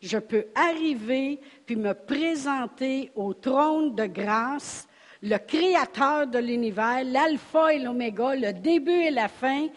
Je 0.00 0.16
peux 0.16 0.46
arriver 0.54 1.38
puis 1.66 1.76
me 1.76 1.92
présenter 1.92 3.12
au 3.14 3.34
trône 3.34 3.94
de 3.94 4.06
grâce, 4.06 4.88
le 5.22 5.36
créateur 5.36 6.26
de 6.26 6.38
l'univers, 6.38 7.04
l'alpha 7.04 7.74
et 7.74 7.78
l'oméga, 7.78 8.34
le 8.34 8.54
début 8.54 8.90
et 8.90 9.10
la 9.10 9.28
fin. 9.28 9.68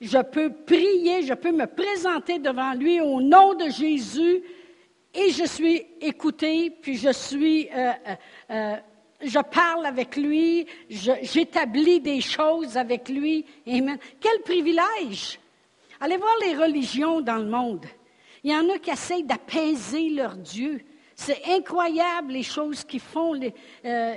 Je 0.00 0.18
peux 0.18 0.52
prier, 0.52 1.22
je 1.22 1.34
peux 1.34 1.52
me 1.52 1.66
présenter 1.66 2.40
devant 2.40 2.72
lui 2.74 3.00
au 3.00 3.20
nom 3.20 3.54
de 3.54 3.70
Jésus 3.70 4.42
et 5.14 5.30
je 5.30 5.44
suis 5.44 5.86
écouté, 6.00 6.70
puis 6.70 6.96
je 6.96 7.12
suis 7.12 7.68
je 9.20 9.40
parle 9.40 9.86
avec 9.86 10.16
lui, 10.16 10.66
j'établis 10.88 12.00
des 12.00 12.20
choses 12.20 12.76
avec 12.76 13.08
lui. 13.08 13.44
Quel 13.66 14.42
privilège! 14.44 15.40
Allez 16.00 16.16
voir 16.16 16.34
les 16.42 16.54
religions 16.54 17.20
dans 17.20 17.38
le 17.38 17.48
monde. 17.48 17.84
Il 18.44 18.52
y 18.52 18.56
en 18.56 18.68
a 18.70 18.78
qui 18.78 18.90
essayent 18.90 19.24
d'apaiser 19.24 20.10
leur 20.10 20.36
Dieu. 20.36 20.80
C'est 21.16 21.42
incroyable 21.48 22.32
les 22.32 22.44
choses 22.44 22.84
qu'ils 22.84 23.00
font. 23.00 23.34
Euh, 23.34 24.14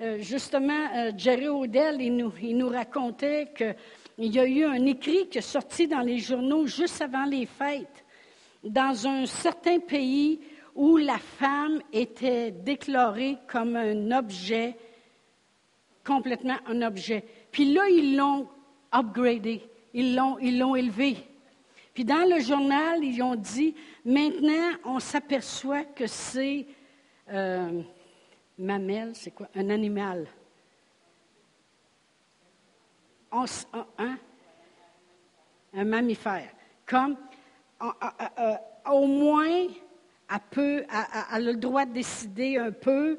euh, 0.00 0.18
justement, 0.20 0.88
euh, 0.96 1.12
Jerry 1.14 1.48
Odell, 1.48 1.98
nous, 1.98 2.32
nous 2.42 2.68
racontait 2.68 3.52
qu'il 3.54 4.32
y 4.34 4.38
a 4.38 4.46
eu 4.46 4.64
un 4.64 4.86
écrit 4.86 5.28
qui 5.28 5.36
est 5.36 5.42
sorti 5.42 5.86
dans 5.86 6.00
les 6.00 6.18
journaux 6.18 6.66
juste 6.66 7.02
avant 7.02 7.26
les 7.26 7.44
fêtes. 7.44 8.04
Dans 8.64 9.06
un 9.06 9.26
certain 9.26 9.80
pays 9.80 10.40
où 10.80 10.96
la 10.96 11.18
femme 11.18 11.82
était 11.92 12.52
déclarée 12.52 13.36
comme 13.46 13.76
un 13.76 14.12
objet, 14.12 14.78
complètement 16.02 16.56
un 16.66 16.80
objet. 16.80 17.22
Puis 17.52 17.74
là, 17.74 17.86
ils 17.90 18.16
l'ont 18.16 18.48
upgradé, 18.90 19.60
ils 19.92 20.16
l'ont, 20.16 20.38
ils 20.38 20.58
l'ont 20.58 20.74
élevé. 20.74 21.18
Puis 21.92 22.06
dans 22.06 22.26
le 22.26 22.40
journal, 22.40 23.04
ils 23.04 23.22
ont 23.22 23.34
dit, 23.34 23.74
maintenant, 24.06 24.70
on 24.86 25.00
s'aperçoit 25.00 25.84
que 25.84 26.06
c'est 26.06 26.66
euh, 27.30 27.82
mamelle, 28.56 29.14
c'est 29.14 29.32
quoi? 29.32 29.48
Un 29.54 29.68
animal. 29.68 30.26
Un 35.74 35.84
mammifère. 35.84 36.48
Comme, 36.86 37.18
euh, 37.82 38.54
au 38.90 39.06
moins, 39.06 39.66
a 40.30 41.40
le 41.40 41.54
droit 41.54 41.84
de 41.84 41.92
décider 41.92 42.56
un 42.56 42.72
peu. 42.72 43.18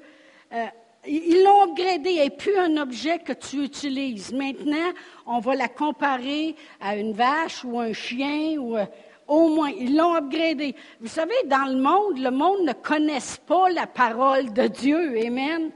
Euh, 0.54 0.66
ils 1.08 1.44
l'ont 1.44 1.64
upgradé, 1.64 2.16
elle 2.16 2.26
n'est 2.26 2.30
plus 2.30 2.56
un 2.58 2.78
objet 2.78 3.20
que 3.20 3.34
tu 3.34 3.64
utilises. 3.64 4.32
Maintenant, 4.32 4.92
on 5.26 5.40
va 5.40 5.56
la 5.56 5.68
comparer 5.68 6.56
à 6.80 6.96
une 6.96 7.14
vache 7.14 7.64
ou 7.64 7.80
un 7.80 7.94
chien 7.94 8.58
ou 8.60 8.78
euh, 8.78 8.86
au 9.28 9.48
moins, 9.48 9.70
ils 9.70 9.96
l'ont 9.96 10.16
upgradé. 10.16 10.76
Vous 11.00 11.08
savez, 11.08 11.34
dans 11.46 11.66
le 11.66 11.78
monde, 11.82 12.20
le 12.20 12.32
monde 12.32 12.66
ne 12.66 12.74
connaît 12.74 13.20
pas 13.48 13.70
la 13.70 13.88
parole 13.88 14.52
de 14.54 14.68
Dieu. 14.68 15.18
Amen. 15.26 15.72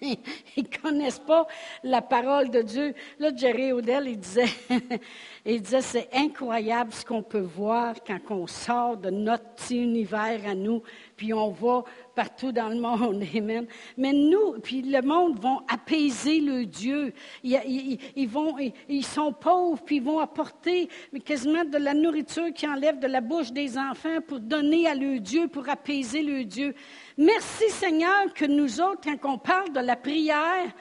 Ils 0.00 0.18
ne 0.58 0.82
connaissent 0.82 1.18
pas 1.18 1.46
la 1.82 2.02
parole 2.02 2.50
de 2.50 2.62
Dieu. 2.62 2.94
Là, 3.18 3.30
Jerry 3.34 3.72
Odell, 3.72 4.08
il 4.08 4.18
disait, 4.18 4.48
il 5.46 5.62
disait, 5.62 5.80
c'est 5.80 6.08
incroyable 6.12 6.92
ce 6.92 7.04
qu'on 7.04 7.22
peut 7.22 7.38
voir 7.38 7.94
quand 8.06 8.20
on 8.30 8.46
sort 8.46 8.96
de 8.96 9.10
notre 9.10 9.44
petit 9.54 9.82
univers 9.82 10.40
à 10.46 10.54
nous, 10.54 10.82
puis 11.16 11.32
on 11.32 11.50
va 11.50 11.84
partout 12.14 12.52
dans 12.52 12.68
le 12.68 12.80
monde. 12.80 13.22
Amen. 13.36 13.66
Mais 13.96 14.12
nous, 14.12 14.60
puis 14.62 14.82
le 14.82 15.02
monde 15.02 15.38
vont 15.38 15.62
apaiser 15.68 16.40
le 16.40 16.64
Dieu. 16.64 17.12
Ils, 17.42 19.04
sont 19.04 19.32
pauvres, 19.32 19.82
puis 19.84 19.96
ils 19.96 20.02
vont 20.02 20.18
apporter 20.18 20.88
quasiment 21.24 21.64
de 21.64 21.78
la 21.78 21.94
nourriture 21.94 22.52
qui 22.54 22.66
enlève 22.66 22.98
de 22.98 23.06
la 23.06 23.20
bouche 23.20 23.52
des 23.52 23.76
enfants 23.76 24.20
pour 24.26 24.40
donner 24.40 24.86
à 24.86 24.94
le 24.94 25.18
Dieu, 25.18 25.48
pour 25.48 25.68
apaiser 25.68 26.22
le 26.22 26.44
Dieu. 26.44 26.74
Merci 27.18 27.70
Seigneur 27.70 28.32
que 28.34 28.44
nous 28.44 28.80
autres, 28.80 29.02
quand 29.20 29.34
on 29.34 29.38
parle 29.38 29.72
de 29.72 29.80
la 29.80 29.96
prière, 29.96 30.72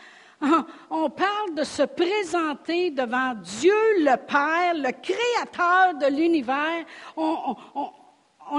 on 0.90 1.10
parle 1.10 1.56
de 1.56 1.64
se 1.64 1.84
présenter 1.84 2.92
devant 2.92 3.34
Dieu 3.36 3.74
le 4.00 4.16
Père, 4.18 4.74
le 4.76 4.92
Créateur 4.92 5.94
de 5.96 6.16
l'univers. 6.16 6.86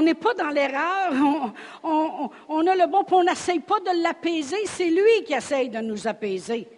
N'est 0.01 0.15
pas 0.15 0.35
dans 0.35 0.49
l'erreur, 0.49 1.13
on, 1.83 2.67
a 2.67 2.75
le 2.75 2.87
bon, 2.87 3.05
puis 3.05 3.15
on 3.17 3.25
n'essaye 3.25 3.61
pas 3.61 3.81
de 3.81 4.03
l'apaiser, 4.03 4.67
c'est 4.67 4.91
lui 4.91 5.25
qui 5.25 5.35
essaye 5.35 5.69
de 5.69 5.79
nous 5.79 6.07
apaiser. 6.07 6.69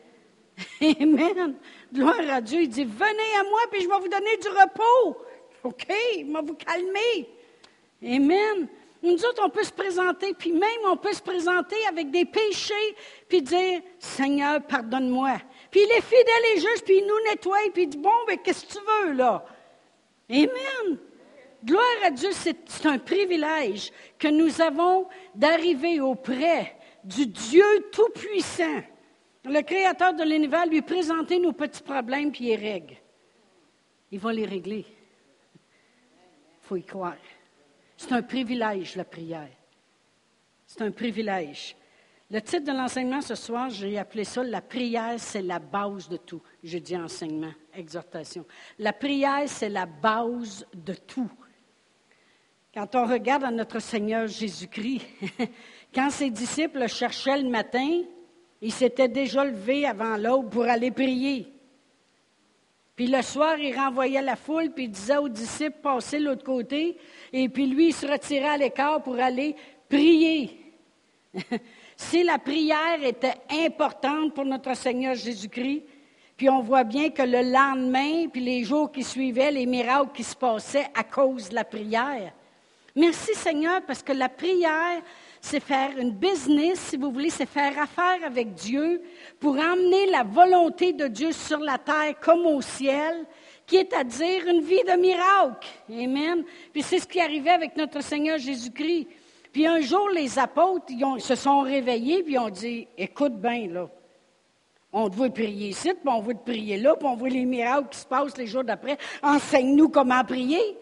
Amen. 0.80 1.54
Gloire 1.92 2.30
à 2.30 2.40
Dieu. 2.40 2.62
Il 2.62 2.68
dit, 2.68 2.84
venez 2.84 3.36
à 3.40 3.44
moi, 3.44 3.60
puis 3.70 3.82
je 3.82 3.88
vais 3.88 3.98
vous 3.98 4.08
donner 4.08 4.36
du 4.36 4.48
repos. 4.48 5.16
OK, 5.64 5.86
il 6.16 6.32
va 6.32 6.40
vous 6.40 6.54
calmer. 6.54 7.28
Amen. 8.02 8.68
Nous 9.02 9.24
autres, 9.24 9.42
on 9.44 9.50
peut 9.50 9.62
se 9.62 9.72
présenter, 9.72 10.34
puis 10.34 10.52
même 10.52 10.62
on 10.86 10.96
peut 10.96 11.12
se 11.12 11.22
présenter 11.22 11.76
avec 11.88 12.10
des 12.10 12.24
péchés, 12.24 12.96
puis 13.28 13.42
dire, 13.42 13.80
Seigneur, 13.98 14.62
pardonne-moi. 14.62 15.36
Puis 15.70 15.80
il 15.80 15.92
est 15.92 16.00
fidèle 16.00 16.56
et 16.56 16.60
juste, 16.60 16.84
puis 16.84 16.98
il 16.98 17.06
nous 17.06 17.30
nettoie, 17.30 17.58
puis 17.72 17.84
il 17.84 17.88
dit, 17.88 17.98
bon, 17.98 18.10
mais 18.26 18.38
qu'est-ce 18.38 18.66
que 18.66 18.72
tu 18.72 18.78
veux, 18.78 19.12
là? 19.12 19.44
Amen. 20.30 20.98
Gloire 21.66 22.04
à 22.04 22.10
Dieu, 22.12 22.30
c'est 22.32 22.86
un 22.86 22.98
privilège 22.98 23.90
que 24.20 24.28
nous 24.28 24.60
avons 24.60 25.08
d'arriver 25.34 25.98
auprès 25.98 26.76
du 27.02 27.26
Dieu 27.26 27.64
Tout-Puissant, 27.90 28.84
le 29.44 29.60
Créateur 29.62 30.14
de 30.14 30.22
l'univers, 30.22 30.66
lui 30.66 30.80
présenter 30.80 31.40
nos 31.40 31.52
petits 31.52 31.82
problèmes, 31.82 32.30
puis 32.30 32.52
il 32.52 32.56
règle. 32.56 32.94
Il 34.12 34.20
va 34.20 34.32
les 34.32 34.44
régler. 34.44 34.86
Il 35.56 36.68
faut 36.68 36.76
y 36.76 36.84
croire. 36.84 37.16
C'est 37.96 38.12
un 38.12 38.22
privilège, 38.22 38.94
la 38.94 39.04
prière. 39.04 39.50
C'est 40.68 40.82
un 40.82 40.92
privilège. 40.92 41.74
Le 42.30 42.40
titre 42.40 42.64
de 42.64 42.76
l'enseignement 42.76 43.22
ce 43.22 43.34
soir, 43.34 43.70
j'ai 43.70 43.98
appelé 43.98 44.22
ça 44.22 44.44
La 44.44 44.60
prière, 44.60 45.14
c'est 45.18 45.42
la 45.42 45.58
base 45.58 46.08
de 46.08 46.16
tout. 46.16 46.42
Je 46.62 46.78
dis 46.78 46.96
enseignement, 46.96 47.52
exhortation. 47.74 48.46
La 48.78 48.92
prière, 48.92 49.48
c'est 49.48 49.68
la 49.68 49.86
base 49.86 50.64
de 50.72 50.94
tout. 50.94 51.30
Quand 52.76 52.94
on 52.94 53.06
regarde 53.06 53.44
à 53.44 53.50
notre 53.50 53.78
Seigneur 53.78 54.26
Jésus-Christ, 54.26 55.00
quand 55.94 56.10
ses 56.10 56.28
disciples 56.28 56.80
le 56.80 56.88
cherchaient 56.88 57.40
le 57.40 57.48
matin, 57.48 58.02
il 58.60 58.70
s'était 58.70 59.08
déjà 59.08 59.46
levé 59.46 59.86
avant 59.86 60.18
l'aube 60.18 60.50
pour 60.50 60.64
aller 60.64 60.90
prier. 60.90 61.50
Puis 62.94 63.06
le 63.06 63.22
soir, 63.22 63.56
il 63.58 63.74
renvoyait 63.74 64.20
la 64.20 64.36
foule, 64.36 64.72
puis 64.74 64.84
il 64.84 64.90
disait 64.90 65.16
aux 65.16 65.30
disciples, 65.30 65.78
passez 65.82 66.18
l'autre 66.18 66.44
côté. 66.44 66.98
Et 67.32 67.48
puis 67.48 67.66
lui, 67.66 67.86
il 67.86 67.94
se 67.94 68.06
retirait 68.06 68.48
à 68.48 68.58
l'écart 68.58 69.02
pour 69.02 69.18
aller 69.18 69.56
prier. 69.88 70.74
si 71.96 72.24
la 72.24 72.36
prière 72.36 73.02
était 73.02 73.36
importante 73.64 74.34
pour 74.34 74.44
notre 74.44 74.76
Seigneur 74.76 75.14
Jésus-Christ, 75.14 75.82
puis 76.36 76.50
on 76.50 76.60
voit 76.60 76.84
bien 76.84 77.08
que 77.08 77.22
le 77.22 77.40
lendemain, 77.40 78.28
puis 78.30 78.42
les 78.42 78.64
jours 78.64 78.92
qui 78.92 79.02
suivaient, 79.02 79.50
les 79.50 79.64
miracles 79.64 80.12
qui 80.12 80.24
se 80.24 80.36
passaient 80.36 80.88
à 80.94 81.04
cause 81.04 81.48
de 81.48 81.54
la 81.54 81.64
prière. 81.64 82.34
Merci 82.96 83.34
Seigneur 83.34 83.82
parce 83.86 84.02
que 84.02 84.14
la 84.14 84.30
prière, 84.30 85.02
c'est 85.42 85.60
faire 85.60 85.90
une 85.98 86.12
business, 86.12 86.80
si 86.80 86.96
vous 86.96 87.10
voulez, 87.10 87.28
c'est 87.28 87.44
faire 87.44 87.78
affaire 87.78 88.24
avec 88.24 88.54
Dieu 88.54 89.02
pour 89.38 89.52
emmener 89.52 90.06
la 90.06 90.22
volonté 90.22 90.94
de 90.94 91.06
Dieu 91.06 91.30
sur 91.30 91.58
la 91.58 91.76
terre 91.76 92.18
comme 92.22 92.46
au 92.46 92.62
ciel, 92.62 93.26
qui 93.66 93.76
est 93.76 93.92
à 93.92 94.02
dire 94.02 94.46
une 94.46 94.62
vie 94.62 94.82
de 94.82 94.98
miracle. 94.98 95.68
Amen. 95.90 96.42
Puis 96.72 96.82
c'est 96.82 96.98
ce 96.98 97.06
qui 97.06 97.20
arrivait 97.20 97.50
avec 97.50 97.76
notre 97.76 98.00
Seigneur 98.00 98.38
Jésus-Christ. 98.38 99.08
Puis 99.52 99.66
un 99.66 99.80
jour, 99.80 100.08
les 100.08 100.38
apôtres 100.38 100.86
ils 100.88 101.20
se 101.20 101.34
sont 101.34 101.60
réveillés, 101.60 102.22
puis 102.22 102.38
ont 102.38 102.48
dit, 102.48 102.88
écoute 102.96 103.34
bien, 103.34 103.68
là, 103.68 103.90
on 104.90 105.10
veut 105.10 105.28
prier 105.28 105.68
ici, 105.68 105.92
puis 105.92 106.08
on 106.10 106.22
veut 106.22 106.34
te 106.34 106.50
prier 106.50 106.78
là, 106.78 106.96
puis 106.96 107.06
on 107.06 107.16
veut 107.16 107.28
les 107.28 107.44
miracles 107.44 107.88
qui 107.90 107.98
se 107.98 108.06
passent 108.06 108.38
les 108.38 108.46
jours 108.46 108.64
d'après. 108.64 108.96
Enseigne-nous 109.22 109.90
comment 109.90 110.24
prier. 110.24 110.78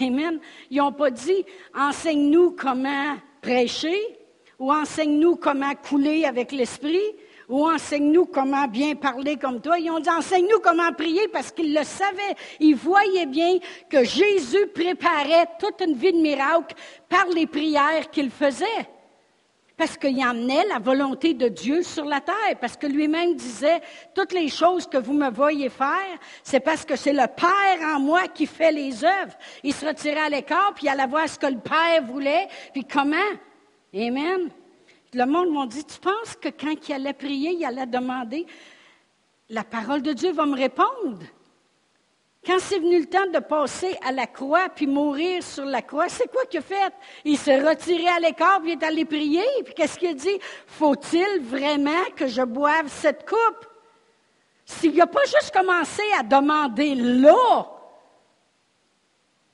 Amen. 0.00 0.40
Ils 0.70 0.78
n'ont 0.78 0.92
pas 0.92 1.10
dit, 1.10 1.44
enseigne-nous 1.74 2.52
comment 2.52 3.16
prêcher, 3.40 3.98
ou 4.58 4.72
enseigne-nous 4.72 5.36
comment 5.36 5.74
couler 5.74 6.24
avec 6.24 6.52
l'esprit, 6.52 7.14
ou 7.48 7.68
enseigne-nous 7.68 8.26
comment 8.26 8.66
bien 8.66 8.94
parler 8.94 9.36
comme 9.36 9.60
toi. 9.60 9.78
Ils 9.78 9.90
ont 9.90 10.00
dit, 10.00 10.10
enseigne-nous 10.10 10.60
comment 10.60 10.92
prier 10.92 11.28
parce 11.28 11.50
qu'ils 11.50 11.74
le 11.74 11.84
savaient. 11.84 12.34
Ils 12.60 12.74
voyaient 12.74 13.26
bien 13.26 13.58
que 13.88 14.04
Jésus 14.04 14.66
préparait 14.74 15.48
toute 15.58 15.80
une 15.80 15.94
vie 15.94 16.12
de 16.12 16.18
miracle 16.18 16.74
par 17.08 17.26
les 17.28 17.46
prières 17.46 18.10
qu'il 18.10 18.30
faisait 18.30 18.66
parce 19.78 19.96
qu'il 19.96 20.20
emmenait 20.22 20.66
la 20.66 20.80
volonté 20.80 21.34
de 21.34 21.46
Dieu 21.46 21.82
sur 21.84 22.04
la 22.04 22.20
terre, 22.20 22.58
parce 22.60 22.76
que 22.76 22.88
lui-même 22.88 23.36
disait, 23.36 23.80
toutes 24.12 24.32
les 24.32 24.48
choses 24.48 24.88
que 24.88 24.98
vous 24.98 25.12
me 25.12 25.30
voyez 25.30 25.68
faire, 25.68 26.18
c'est 26.42 26.58
parce 26.58 26.84
que 26.84 26.96
c'est 26.96 27.12
le 27.12 27.26
Père 27.28 27.96
en 27.96 28.00
moi 28.00 28.26
qui 28.26 28.46
fait 28.46 28.72
les 28.72 29.04
œuvres. 29.04 29.34
Il 29.62 29.72
se 29.72 29.86
retirait 29.86 30.18
à 30.18 30.28
l'écart, 30.28 30.72
puis 30.74 30.86
il 30.86 30.88
allait 30.88 31.06
voir 31.06 31.28
ce 31.28 31.38
que 31.38 31.46
le 31.46 31.60
Père 31.60 32.04
voulait, 32.04 32.48
puis 32.72 32.84
comment? 32.84 33.16
Amen. 33.94 34.50
Le 35.14 35.24
monde 35.24 35.52
m'a 35.52 35.66
dit, 35.66 35.84
tu 35.84 36.00
penses 36.00 36.34
que 36.40 36.48
quand 36.48 36.74
il 36.88 36.92
allait 36.92 37.12
prier, 37.12 37.52
il 37.52 37.64
allait 37.64 37.86
demander, 37.86 38.46
la 39.48 39.62
parole 39.62 40.02
de 40.02 40.12
Dieu 40.12 40.32
va 40.32 40.44
me 40.44 40.56
répondre? 40.56 41.22
Quand 42.48 42.58
c'est 42.60 42.78
venu 42.78 43.00
le 43.00 43.04
temps 43.04 43.26
de 43.26 43.40
passer 43.40 43.94
à 44.02 44.10
la 44.10 44.26
croix 44.26 44.70
puis 44.70 44.86
mourir 44.86 45.42
sur 45.42 45.66
la 45.66 45.82
croix, 45.82 46.08
c'est 46.08 46.30
quoi 46.32 46.46
qu'il 46.46 46.60
a 46.60 46.62
fait? 46.62 46.94
Il 47.26 47.36
s'est 47.36 47.60
retiré 47.60 48.08
à 48.08 48.18
l'écart 48.20 48.62
il 48.64 48.70
est 48.70 48.82
allé 48.82 49.04
prier. 49.04 49.44
Puis 49.66 49.74
qu'est-ce 49.74 49.98
qu'il 49.98 50.08
a 50.08 50.14
dit? 50.14 50.38
Faut-il 50.66 51.42
vraiment 51.42 52.06
que 52.16 52.26
je 52.26 52.40
boive 52.40 52.88
cette 52.88 53.28
coupe? 53.28 53.66
S'il 54.64 54.96
n'a 54.96 55.06
pas 55.06 55.26
juste 55.26 55.52
commencé 55.52 56.00
à 56.18 56.22
demander 56.22 56.94
là, 56.94 57.66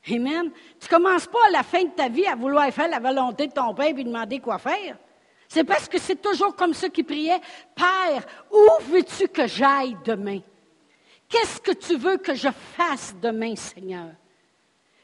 Amen. 0.09 0.53
Tu 0.79 0.87
ne 0.87 0.89
commences 0.89 1.27
pas 1.27 1.47
à 1.49 1.51
la 1.51 1.63
fin 1.65 1.83
de 1.83 1.91
ta 1.91 2.09
vie 2.09 2.27
à 2.27 2.37
vouloir 2.37 2.71
faire 2.71 2.89
la 2.89 3.01
volonté 3.01 3.49
de 3.49 3.53
ton 3.53 3.75
Père 3.75 3.89
et 3.89 4.05
demander 4.05 4.39
quoi 4.39 4.59
faire. 4.59 4.99
C'est 5.49 5.65
parce 5.65 5.89
que 5.89 5.99
c'est 5.99 6.23
toujours 6.23 6.55
comme 6.55 6.75
ça 6.75 6.89
qu'il 6.91 7.07
priait. 7.07 7.41
Père, 7.75 8.23
où 8.53 8.83
veux-tu 8.85 9.27
que 9.27 9.49
j'aille 9.49 9.97
demain? 10.05 10.41
Qu'est-ce 11.29 11.61
que 11.61 11.73
tu 11.73 11.97
veux 11.97 12.17
que 12.17 12.35
je 12.35 12.49
fasse 12.77 13.15
demain, 13.21 13.57
Seigneur? 13.57 14.11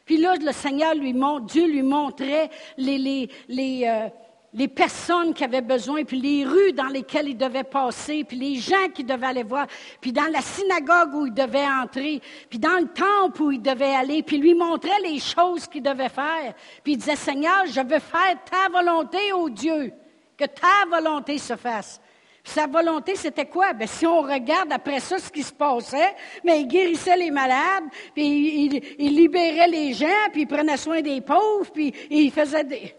Puis 0.04 0.16
là, 0.16 0.34
le 0.36 0.52
Seigneur 0.52 0.94
lui 0.94 1.12
montre, 1.12 1.46
Dieu 1.46 1.66
lui 1.66 1.82
montrait 1.82 2.50
les, 2.76 2.98
les, 2.98 3.30
les, 3.48 3.84
euh, 3.86 4.08
les 4.52 4.68
personnes 4.68 5.32
qui 5.32 5.44
avaient 5.44 5.60
besoin, 5.60 6.04
puis 6.04 6.20
les 6.20 6.44
rues 6.44 6.72
dans 6.72 6.88
lesquelles 6.88 7.28
il 7.28 7.36
devait 7.36 7.64
passer, 7.64 8.24
puis 8.24 8.36
les 8.36 8.56
gens 8.56 8.88
qui 8.92 9.04
devaient 9.04 9.28
aller 9.28 9.42
voir, 9.44 9.66
puis 10.00 10.12
dans 10.12 10.30
la 10.30 10.40
synagogue 10.40 11.14
où 11.14 11.26
il 11.26 11.34
devait 11.34 11.66
entrer, 11.66 12.20
puis 12.48 12.58
dans 12.58 12.80
le 12.80 12.88
temple 12.88 13.42
où 13.42 13.52
il 13.52 13.62
devait 13.62 13.94
aller, 13.94 14.22
puis 14.22 14.38
lui 14.38 14.54
montrait 14.54 15.00
les 15.04 15.20
choses 15.20 15.68
qu'il 15.68 15.82
devait 15.82 16.08
faire. 16.08 16.54
Puis 16.82 16.94
il 16.94 16.96
disait, 16.96 17.16
Seigneur, 17.16 17.66
je 17.66 17.80
veux 17.80 18.00
faire 18.00 18.36
ta 18.50 18.68
volonté, 18.68 19.32
ô 19.32 19.48
Dieu, 19.48 19.92
que 20.36 20.46
ta 20.46 20.86
volonté 20.90 21.38
se 21.38 21.54
fasse. 21.54 22.00
Sa 22.42 22.66
volonté, 22.66 23.16
c'était 23.16 23.46
quoi? 23.46 23.72
Ben, 23.72 23.86
si 23.86 24.06
on 24.06 24.22
regarde 24.22 24.72
après 24.72 25.00
ça 25.00 25.18
ce 25.18 25.30
qui 25.30 25.42
se 25.42 25.52
passait, 25.52 26.14
mais 26.44 26.60
il 26.60 26.66
guérissait 26.66 27.16
les 27.16 27.30
malades, 27.30 27.84
puis 28.14 28.66
il, 28.98 29.14
libérait 29.14 29.68
les 29.68 29.92
gens, 29.92 30.28
puis 30.32 30.42
il 30.42 30.46
prenait 30.46 30.76
soin 30.76 31.02
des 31.02 31.20
pauvres, 31.20 31.70
puis 31.72 31.92
il 32.10 32.30
faisait 32.30 32.64
des... 32.64 32.94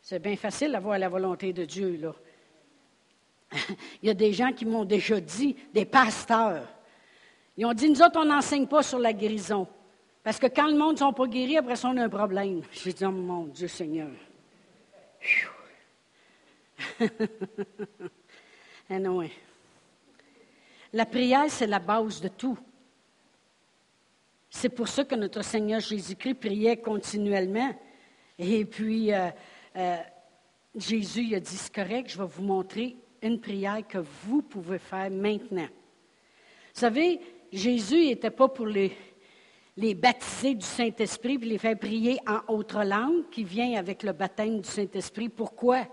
C'est 0.00 0.18
bien 0.18 0.36
facile 0.36 0.72
d'avoir 0.72 0.98
la 0.98 1.08
volonté 1.08 1.52
de 1.52 1.64
Dieu, 1.64 1.98
là. 2.00 2.14
il 4.02 4.08
y 4.08 4.10
a 4.10 4.14
des 4.14 4.32
gens 4.32 4.52
qui 4.52 4.66
m'ont 4.66 4.84
déjà 4.84 5.20
dit, 5.20 5.56
des 5.72 5.84
pasteurs, 5.84 6.66
ils 7.56 7.64
ont 7.64 7.72
dit, 7.72 7.88
nous 7.88 8.02
autres, 8.02 8.18
on 8.20 8.24
n'enseigne 8.24 8.66
pas 8.66 8.82
sur 8.82 8.98
la 8.98 9.12
guérison. 9.12 9.68
Parce 10.22 10.38
que 10.38 10.46
quand 10.46 10.68
le 10.68 10.76
monde 10.76 10.94
ne 10.94 10.98
sont 10.98 11.12
pas 11.12 11.26
guéris, 11.26 11.58
après 11.58 11.76
ça, 11.76 11.88
on 11.88 11.96
a 11.96 12.04
un 12.04 12.08
problème. 12.08 12.62
J'ai 12.72 12.92
dit, 12.92 13.04
oh 13.04 13.10
mon 13.10 13.44
Dieu 13.44 13.68
Seigneur. 13.68 14.10
Ah 18.90 18.98
la 20.92 21.06
prière, 21.06 21.46
c'est 21.48 21.66
la 21.66 21.80
base 21.80 22.20
de 22.20 22.28
tout. 22.28 22.58
C'est 24.48 24.68
pour 24.68 24.86
ça 24.86 25.04
que 25.04 25.16
notre 25.16 25.42
Seigneur 25.42 25.80
Jésus-Christ 25.80 26.34
priait 26.34 26.76
continuellement. 26.76 27.74
Et 28.38 28.64
puis, 28.64 29.12
euh, 29.12 29.30
euh, 29.76 29.96
Jésus 30.76 31.34
a 31.34 31.40
dit, 31.40 31.56
c'est 31.56 31.74
correct, 31.74 32.10
je 32.10 32.18
vais 32.18 32.28
vous 32.28 32.42
montrer 32.42 32.96
une 33.22 33.40
prière 33.40 33.84
que 33.88 33.98
vous 33.98 34.42
pouvez 34.42 34.78
faire 34.78 35.10
maintenant. 35.10 35.66
Vous 36.74 36.80
savez, 36.80 37.20
Jésus 37.52 38.06
n'était 38.06 38.30
pas 38.30 38.48
pour 38.48 38.66
les, 38.66 38.96
les 39.76 39.94
baptiser 39.94 40.54
du 40.54 40.64
Saint-Esprit 40.64 41.38
puis 41.38 41.48
les 41.48 41.58
faire 41.58 41.78
prier 41.78 42.20
en 42.26 42.52
autre 42.52 42.84
langue 42.84 43.28
qui 43.30 43.42
vient 43.42 43.78
avec 43.78 44.02
le 44.02 44.12
baptême 44.12 44.60
du 44.60 44.68
Saint-Esprit. 44.68 45.28
Pourquoi? 45.28 45.86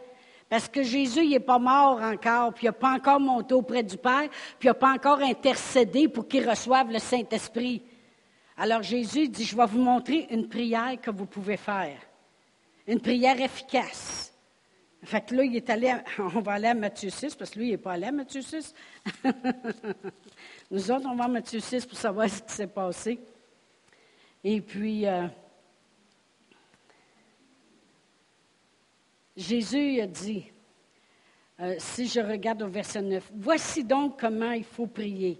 Parce 0.51 0.67
que 0.67 0.83
Jésus, 0.83 1.23
il 1.23 1.29
n'est 1.29 1.39
pas 1.39 1.59
mort 1.59 2.01
encore, 2.01 2.53
puis 2.53 2.65
il 2.65 2.67
n'a 2.67 2.73
pas 2.73 2.91
encore 2.91 3.21
monté 3.21 3.53
auprès 3.53 3.83
du 3.83 3.95
Père, 3.95 4.27
puis 4.59 4.67
il 4.67 4.67
n'a 4.67 4.73
pas 4.73 4.91
encore 4.91 5.21
intercédé 5.21 6.09
pour 6.09 6.27
qu'il 6.27 6.47
reçoive 6.47 6.91
le 6.91 6.99
Saint-Esprit. 6.99 7.81
Alors 8.57 8.83
Jésus 8.83 9.29
dit, 9.29 9.45
je 9.45 9.55
vais 9.55 9.65
vous 9.65 9.79
montrer 9.79 10.27
une 10.29 10.49
prière 10.49 10.99
que 11.01 11.09
vous 11.09 11.25
pouvez 11.25 11.55
faire. 11.55 11.97
Une 12.85 12.99
prière 12.99 13.39
efficace. 13.39 14.33
Fait 15.01 15.21
que 15.21 15.35
là, 15.35 15.45
il 15.45 15.55
est 15.55 15.69
allé, 15.69 15.95
on 16.19 16.41
va 16.41 16.51
aller 16.51 16.67
à 16.67 16.73
Matthieu 16.73 17.11
6, 17.11 17.33
parce 17.35 17.51
que 17.51 17.59
lui, 17.59 17.67
il 17.67 17.71
n'est 17.71 17.77
pas 17.77 17.93
allé 17.93 18.07
à 18.07 18.11
Matthieu 18.11 18.41
6. 18.41 18.73
Nous 20.69 20.91
autres, 20.91 21.07
on 21.09 21.15
va 21.15 21.23
à 21.23 21.29
Matthieu 21.29 21.61
6 21.61 21.85
pour 21.85 21.97
savoir 21.97 22.29
ce 22.29 22.41
qui 22.41 22.51
s'est 22.51 22.67
passé. 22.67 23.21
Et 24.43 24.59
puis, 24.59 25.07
euh, 25.07 25.27
Jésus 29.35 30.01
a 30.01 30.07
dit, 30.07 30.45
euh, 31.59 31.75
si 31.77 32.07
je 32.07 32.19
regarde 32.19 32.63
au 32.63 32.67
verset 32.67 33.01
9, 33.01 33.31
voici 33.35 33.83
donc 33.83 34.19
comment 34.19 34.51
il 34.51 34.63
faut 34.63 34.87
prier. 34.87 35.39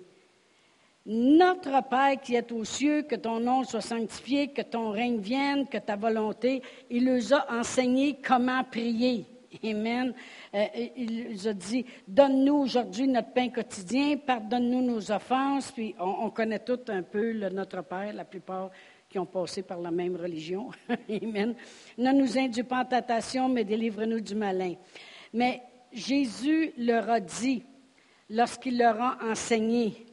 Notre 1.06 1.84
Père 1.90 2.22
qui 2.22 2.36
est 2.36 2.52
aux 2.52 2.64
cieux, 2.64 3.02
que 3.02 3.16
ton 3.16 3.40
nom 3.40 3.64
soit 3.64 3.82
sanctifié, 3.82 4.50
que 4.50 4.62
ton 4.62 4.92
règne 4.92 5.20
vienne, 5.20 5.68
que 5.68 5.80
ta 5.80 5.96
volonté, 5.96 6.62
il 6.92 7.06
nous 7.06 7.34
a 7.34 7.52
enseigné 7.52 8.20
comment 8.22 8.64
prier. 8.64 9.26
Amen. 9.64 10.14
Euh, 10.54 10.66
il 10.96 11.30
nous 11.32 11.48
a 11.48 11.54
dit, 11.54 11.86
donne-nous 12.08 12.56
aujourd'hui 12.56 13.08
notre 13.08 13.34
pain 13.34 13.50
quotidien, 13.50 14.18
pardonne-nous 14.18 14.82
nos 14.82 15.12
offenses. 15.12 15.72
Puis 15.72 15.96
on, 16.00 16.30
connaît 16.30 16.60
tout 16.60 16.80
un 16.88 17.02
peu 17.02 17.34
Notre 17.50 17.82
Père, 17.84 18.14
la 18.14 18.24
plupart 18.24 18.70
qui 19.12 19.20
ont 19.20 19.26
passé 19.26 19.62
par 19.62 19.82
la 19.82 19.92
même 19.92 20.16
religion. 20.16 20.72
Amen. 21.10 21.54
Ne 21.98 22.14
nous 22.14 22.38
induis 22.38 22.64
pas 22.64 22.80
en 22.80 22.86
tentation, 22.86 23.50
mais 23.50 23.66
délivre-nous 23.66 24.22
du 24.22 24.36
malin. 24.36 24.76
Mais 25.34 25.62
Jésus 25.92 26.72
leur 26.78 27.10
a 27.10 27.20
dit, 27.20 27.62
lorsqu'il 28.30 28.78
leur 28.78 29.02
a 29.02 29.18
enseigné, 29.22 30.06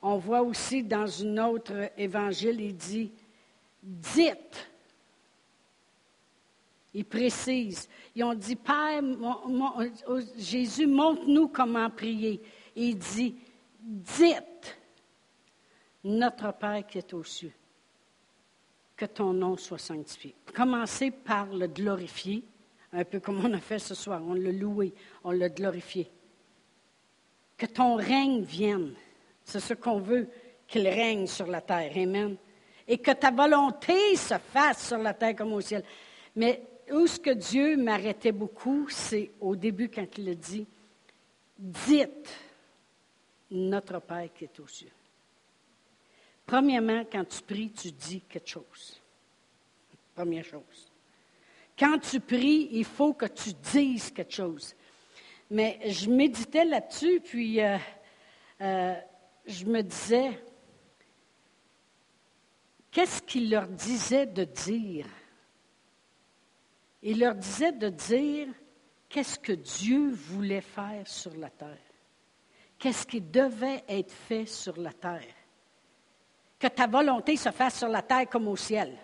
on 0.00 0.16
voit 0.16 0.40
aussi 0.40 0.82
dans 0.82 1.22
un 1.22 1.36
autre 1.46 1.90
évangile, 1.98 2.58
il 2.62 2.74
dit, 2.74 3.12
dites. 3.82 4.70
Il 6.94 7.04
précise. 7.04 7.90
Ils 8.14 8.24
ont 8.24 8.32
dit, 8.32 8.56
Père, 8.56 9.02
oh, 10.08 10.18
Jésus, 10.38 10.86
montre-nous 10.86 11.48
comment 11.48 11.90
prier. 11.90 12.40
il 12.74 12.96
dit, 12.96 13.34
dites, 13.78 14.78
notre 16.02 16.54
Père 16.54 16.86
qui 16.86 16.96
est 16.96 17.12
aux 17.12 17.24
cieux 17.24 17.52
que 18.96 19.04
ton 19.04 19.32
nom 19.32 19.56
soit 19.56 19.78
sanctifié. 19.78 20.34
Commencez 20.54 21.10
par 21.10 21.46
le 21.46 21.66
glorifier, 21.66 22.42
un 22.92 23.04
peu 23.04 23.20
comme 23.20 23.44
on 23.44 23.52
a 23.52 23.60
fait 23.60 23.78
ce 23.78 23.94
soir. 23.94 24.22
On 24.26 24.34
l'a 24.34 24.52
loué, 24.52 24.94
on 25.22 25.32
l'a 25.32 25.48
glorifié. 25.48 26.10
Que 27.56 27.66
ton 27.66 27.96
règne 27.96 28.42
vienne. 28.42 28.94
C'est 29.44 29.60
ce 29.60 29.74
qu'on 29.74 29.98
veut, 29.98 30.28
qu'il 30.66 30.88
règne 30.88 31.26
sur 31.26 31.46
la 31.46 31.60
terre. 31.60 31.92
Amen. 31.94 32.36
Et 32.88 32.98
que 32.98 33.10
ta 33.12 33.30
volonté 33.30 34.16
se 34.16 34.38
fasse 34.38 34.88
sur 34.88 34.98
la 34.98 35.14
terre 35.14 35.36
comme 35.36 35.52
au 35.52 35.60
ciel. 35.60 35.82
Mais 36.34 36.62
où 36.90 37.06
ce 37.06 37.18
que 37.18 37.30
Dieu 37.30 37.76
m'arrêtait 37.76 38.32
beaucoup, 38.32 38.88
c'est 38.88 39.32
au 39.40 39.56
début 39.56 39.88
quand 39.88 40.06
il 40.18 40.28
a 40.30 40.34
dit, 40.34 40.66
dites 41.58 42.30
notre 43.50 44.00
Père 44.00 44.28
qui 44.34 44.44
est 44.44 44.60
aux 44.60 44.68
cieux. 44.68 44.92
Premièrement, 46.46 47.04
quand 47.10 47.24
tu 47.24 47.42
pries, 47.42 47.72
tu 47.72 47.90
dis 47.90 48.20
quelque 48.20 48.48
chose. 48.48 49.02
première 50.14 50.44
chose. 50.44 50.92
Quand 51.76 51.98
tu 51.98 52.20
pries, 52.20 52.68
il 52.70 52.84
faut 52.84 53.12
que 53.12 53.26
tu 53.26 53.52
dises 53.52 54.10
quelque 54.10 54.32
chose. 54.32 54.74
Mais 55.50 55.78
je 55.84 56.08
méditais 56.08 56.64
là-dessus, 56.64 57.20
puis 57.20 57.60
euh, 57.60 57.76
euh, 58.60 58.94
je 59.44 59.64
me 59.66 59.82
disais, 59.82 60.42
qu'est-ce 62.90 63.20
qu'il 63.22 63.50
leur 63.50 63.66
disait 63.68 64.26
de 64.26 64.44
dire? 64.44 65.06
Il 67.02 67.20
leur 67.20 67.34
disait 67.34 67.72
de 67.72 67.88
dire 67.88 68.48
qu'est-ce 69.08 69.38
que 69.38 69.52
Dieu 69.52 70.10
voulait 70.10 70.62
faire 70.62 71.06
sur 71.06 71.34
la 71.36 71.50
terre? 71.50 71.76
Qu'est-ce 72.78 73.06
qui 73.06 73.20
devait 73.20 73.84
être 73.88 74.12
fait 74.12 74.46
sur 74.46 74.76
la 74.78 74.92
terre? 74.92 75.34
Que 76.58 76.68
ta 76.68 76.86
volonté 76.86 77.36
se 77.36 77.50
fasse 77.50 77.78
sur 77.78 77.88
la 77.88 78.02
terre 78.02 78.28
comme 78.28 78.48
au 78.48 78.56
ciel. 78.56 78.96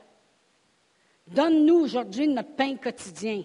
Donne-nous 1.27 1.81
aujourd'hui 1.81 2.29
notre 2.29 2.55
pain 2.55 2.77
quotidien. 2.77 3.43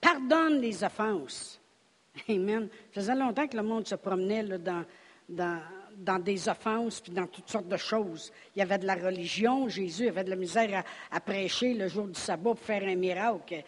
Pardonne 0.00 0.60
les 0.60 0.84
offenses. 0.84 1.60
Amen. 2.28 2.68
Ça 2.92 3.00
faisait 3.00 3.14
longtemps 3.14 3.46
que 3.46 3.56
le 3.56 3.62
monde 3.62 3.86
se 3.86 3.94
promenait 3.94 4.44
dans, 5.28 6.18
des 6.20 6.48
offenses 6.48 7.00
puis 7.00 7.12
dans 7.12 7.26
toutes 7.26 7.48
sortes 7.48 7.68
de 7.68 7.76
choses. 7.76 8.32
Il 8.54 8.60
y 8.60 8.62
avait 8.62 8.78
de 8.78 8.86
la 8.86 8.94
religion. 8.94 9.68
Jésus 9.68 10.08
avait 10.08 10.24
de 10.24 10.30
la 10.30 10.36
misère 10.36 10.84
à, 11.10 11.20
prêcher 11.20 11.74
le 11.74 11.88
jour 11.88 12.06
du 12.06 12.18
sabbat 12.18 12.54
pour 12.54 12.58
faire 12.58 12.84
un 12.84 12.94
miracle. 12.94 13.62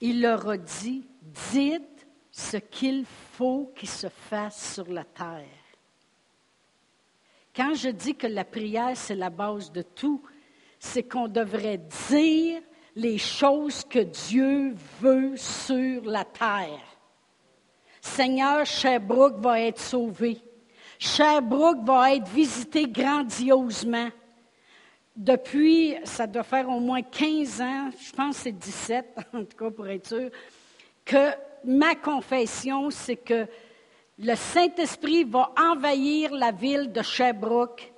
Il 0.00 0.20
leur 0.20 0.48
a 0.48 0.56
dit 0.56 1.06
Dites 1.20 2.06
ce 2.30 2.58
qu'il 2.58 3.04
faut 3.32 3.72
qu'il 3.74 3.88
se 3.88 4.08
fasse 4.08 4.74
sur 4.74 4.90
la 4.92 5.04
terre. 5.04 5.44
Quand 7.56 7.74
je 7.74 7.88
dis 7.88 8.14
que 8.14 8.26
la 8.26 8.44
prière, 8.44 8.94
c'est 8.94 9.14
la 9.14 9.30
base 9.30 9.72
de 9.72 9.80
tout, 9.80 10.22
c'est 10.78 11.04
qu'on 11.04 11.26
devrait 11.26 11.80
dire 12.10 12.60
les 12.94 13.16
choses 13.16 13.82
que 13.84 14.00
Dieu 14.00 14.74
veut 15.00 15.36
sur 15.36 16.04
la 16.04 16.24
terre. 16.24 16.82
Seigneur, 18.00 18.66
Sherbrooke 18.66 19.38
va 19.38 19.60
être 19.60 19.80
sauvé. 19.80 20.38
Sherbrooke 20.98 21.84
va 21.84 22.14
être 22.14 22.28
visité 22.28 22.86
grandiosement. 22.86 24.10
Depuis, 25.14 25.94
ça 26.04 26.26
doit 26.26 26.42
faire 26.42 26.68
au 26.68 26.78
moins 26.78 27.02
15 27.02 27.60
ans, 27.62 27.90
je 27.98 28.12
pense 28.12 28.36
que 28.36 28.42
c'est 28.42 28.52
17, 28.52 29.16
en 29.32 29.44
tout 29.44 29.56
cas 29.56 29.70
pour 29.70 29.88
être 29.88 30.06
sûr, 30.06 30.30
que 31.06 31.30
ma 31.64 31.94
confession, 31.94 32.90
c'est 32.90 33.16
que 33.16 33.46
le 34.18 34.34
Saint-Esprit 34.34 35.24
va 35.24 35.52
envahir 35.58 36.32
la 36.32 36.52
ville 36.52 36.90
de 36.92 37.02
Sherbrooke 37.02 37.92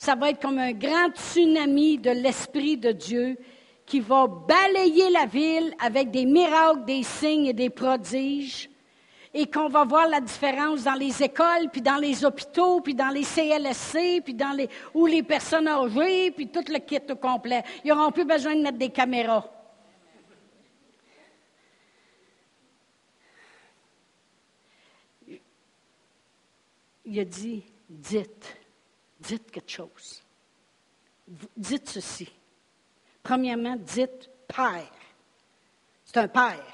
ça 0.00 0.14
va 0.14 0.30
être 0.30 0.40
comme 0.40 0.58
un 0.58 0.72
grand 0.72 1.10
tsunami 1.14 1.98
de 1.98 2.10
l'Esprit 2.10 2.78
de 2.78 2.90
Dieu 2.90 3.36
qui 3.84 4.00
va 4.00 4.26
balayer 4.26 5.10
la 5.10 5.26
ville 5.26 5.74
avec 5.78 6.10
des 6.10 6.24
miracles, 6.24 6.86
des 6.86 7.02
signes 7.02 7.48
et 7.48 7.52
des 7.52 7.68
prodiges, 7.68 8.70
et 9.34 9.44
qu'on 9.44 9.68
va 9.68 9.84
voir 9.84 10.08
la 10.08 10.22
différence 10.22 10.84
dans 10.84 10.94
les 10.94 11.22
écoles, 11.22 11.68
puis 11.70 11.82
dans 11.82 11.96
les 11.96 12.24
hôpitaux, 12.24 12.80
puis 12.80 12.94
dans 12.94 13.10
les 13.10 13.24
CLSC, 13.24 14.22
puis 14.24 14.32
dans 14.32 14.56
les 14.56 14.70
où 14.94 15.04
les 15.04 15.22
personnes 15.22 15.68
âgées, 15.68 16.30
puis 16.30 16.48
tout 16.48 16.64
le 16.66 16.78
kit 16.78 17.02
au 17.10 17.16
complet. 17.16 17.62
Ils 17.84 17.92
n'auront 17.92 18.10
plus 18.10 18.24
besoin 18.24 18.54
de 18.54 18.62
mettre 18.62 18.78
des 18.78 18.88
caméras. 18.88 19.44
Il 27.10 27.18
a 27.18 27.24
dit, 27.24 27.64
dites 27.88 28.56
dites 29.18 29.50
quelque 29.50 29.68
chose. 29.68 30.22
Dites 31.56 31.88
ceci. 31.88 32.28
Premièrement, 33.20 33.76
dites 33.76 34.30
Père. 34.46 34.92
C'est 36.04 36.18
un 36.18 36.28
Père. 36.28 36.72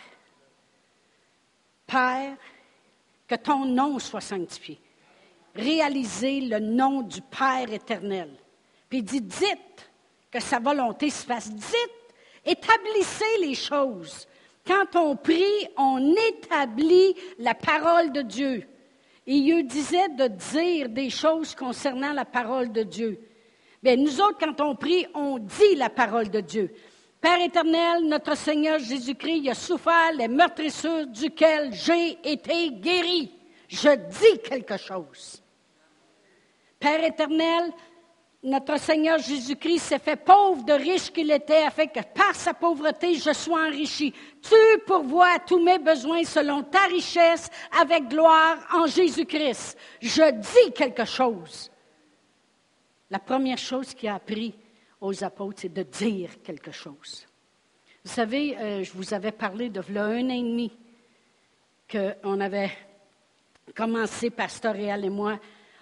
Père, 1.87 2.37
que 3.27 3.35
ton 3.37 3.65
nom 3.65 3.99
soit 3.99 4.21
sanctifié. 4.21 4.79
Réalisez 5.55 6.43
le 6.43 6.59
nom 6.59 7.01
du 7.01 7.23
Père 7.23 7.73
éternel. 7.73 8.31
Puis 8.91 8.99
il 8.99 9.05
dit, 9.05 9.23
dites 9.23 9.91
que 10.31 10.39
sa 10.39 10.59
volonté 10.59 11.09
se 11.09 11.25
fasse. 11.25 11.51
Dites, 11.51 12.15
établissez 12.45 13.39
les 13.41 13.55
choses. 13.55 14.29
Quand 14.67 14.97
on 14.97 15.17
prie, 15.17 15.67
on 15.79 16.15
établit 16.29 17.15
la 17.39 17.55
parole 17.55 18.13
de 18.13 18.21
Dieu. 18.21 18.69
Il 19.27 19.67
disait 19.67 20.09
de 20.11 20.29
dire 20.29 20.89
des 20.89 21.11
choses 21.11 21.55
concernant 21.55 22.13
la 22.13 22.25
parole 22.25 22.71
de 22.71 22.85
Dieu. 22.85 23.19
Bien, 23.83 23.97
nous 23.97 24.21
autres, 24.21 24.39
quand 24.39 24.61
on 24.61 24.77
prie, 24.77 25.07
on 25.15 25.39
dit 25.39 25.75
la 25.77 25.91
parole 25.91 26.31
de 26.31 26.41
Dieu. 26.41 26.73
Père 27.21 27.41
éternel, 27.41 28.05
notre 28.05 28.37
Seigneur 28.37 28.79
Jésus-Christ 28.79 29.49
a 29.49 29.55
souffert 29.55 30.13
les 30.17 30.29
meurtrissures 30.29 31.07
duquel 31.07 31.73
j'ai 31.73 32.19
été 32.23 32.71
guéri. 32.71 33.33
Je 33.69 33.97
dis 33.97 34.41
quelque 34.49 34.77
chose. 34.77 35.43
Père 36.79 37.03
éternel, 37.03 37.73
notre 38.43 38.79
Seigneur 38.79 39.19
Jésus-Christ 39.19 39.79
s'est 39.79 39.99
fait 39.99 40.17
pauvre 40.17 40.65
de 40.65 40.73
riche 40.73 41.11
qu'il 41.11 41.31
était, 41.31 41.63
afin 41.63 41.87
que 41.87 42.01
par 42.01 42.35
sa 42.35 42.55
pauvreté, 42.55 43.15
je 43.15 43.33
sois 43.33 43.67
enrichi. 43.67 44.13
Tu 44.43 44.81
pourvois 44.87 45.39
tous 45.47 45.63
mes 45.63 45.79
besoins 45.79 46.23
selon 46.25 46.63
ta 46.63 46.85
richesse 46.85 47.49
avec 47.81 48.09
gloire 48.09 48.59
en 48.73 48.87
Jésus-Christ. 48.87 49.77
Je 50.01 50.31
dis 50.33 50.73
quelque 50.75 51.05
chose. 51.05 51.71
La 53.11 53.19
première 53.19 53.59
chose 53.59 53.95
qu'il 53.95 54.09
a 54.09 54.17
appris 54.17 54.55
aux 55.01 55.25
apôtres, 55.25 55.63
c'est 55.63 55.73
de 55.73 55.83
dire 55.83 56.43
quelque 56.43 56.73
chose. 56.73 57.27
Vous 58.05 58.13
savez, 58.13 58.57
euh, 58.59 58.85
je 58.85 58.93
vous 58.93 59.15
avais 59.15 59.33
parlé 59.33 59.69
de 59.71 59.81
là 59.91 60.05
un 60.05 60.27
an 60.27 60.31
et 60.31 60.43
demi 60.43 60.73
qu'on 61.91 62.41
avait 62.41 62.71
commencé, 63.75 64.31
Pastoréal 64.31 65.05
et 65.05 65.11
moi, 65.11 65.39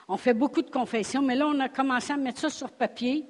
on 0.09 0.17
fait 0.17 0.35
beaucoup 0.35 0.62
de 0.62 0.71
confessions, 0.71 1.23
mais 1.23 1.35
là, 1.35 1.47
on 1.47 1.59
a 1.61 1.69
commencé 1.69 2.12
à 2.12 2.17
mettre 2.17 2.40
ça 2.40 2.51
sur 2.51 2.71
papier, 2.71 3.27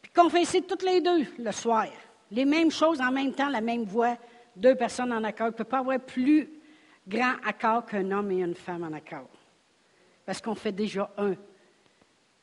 puis 0.00 0.12
confesser 0.12 0.62
toutes 0.62 0.82
les 0.82 1.00
deux 1.00 1.24
le 1.38 1.52
soir. 1.52 1.86
Les 2.30 2.44
mêmes 2.44 2.70
choses 2.70 3.00
en 3.00 3.10
même 3.10 3.32
temps, 3.32 3.48
la 3.48 3.60
même 3.60 3.84
voix, 3.84 4.16
deux 4.54 4.74
personnes 4.74 5.12
en 5.12 5.24
accord. 5.24 5.48
Il 5.48 5.52
ne 5.52 5.56
peut 5.56 5.64
pas 5.64 5.78
avoir 5.78 5.98
plus 5.98 6.48
grand 7.06 7.34
accord 7.44 7.86
qu'un 7.86 8.10
homme 8.10 8.30
et 8.30 8.40
une 8.40 8.54
femme 8.54 8.84
en 8.84 8.92
accord. 8.92 9.30
Parce 10.26 10.40
qu'on 10.40 10.54
fait 10.54 10.72
déjà 10.72 11.10
un. 11.16 11.34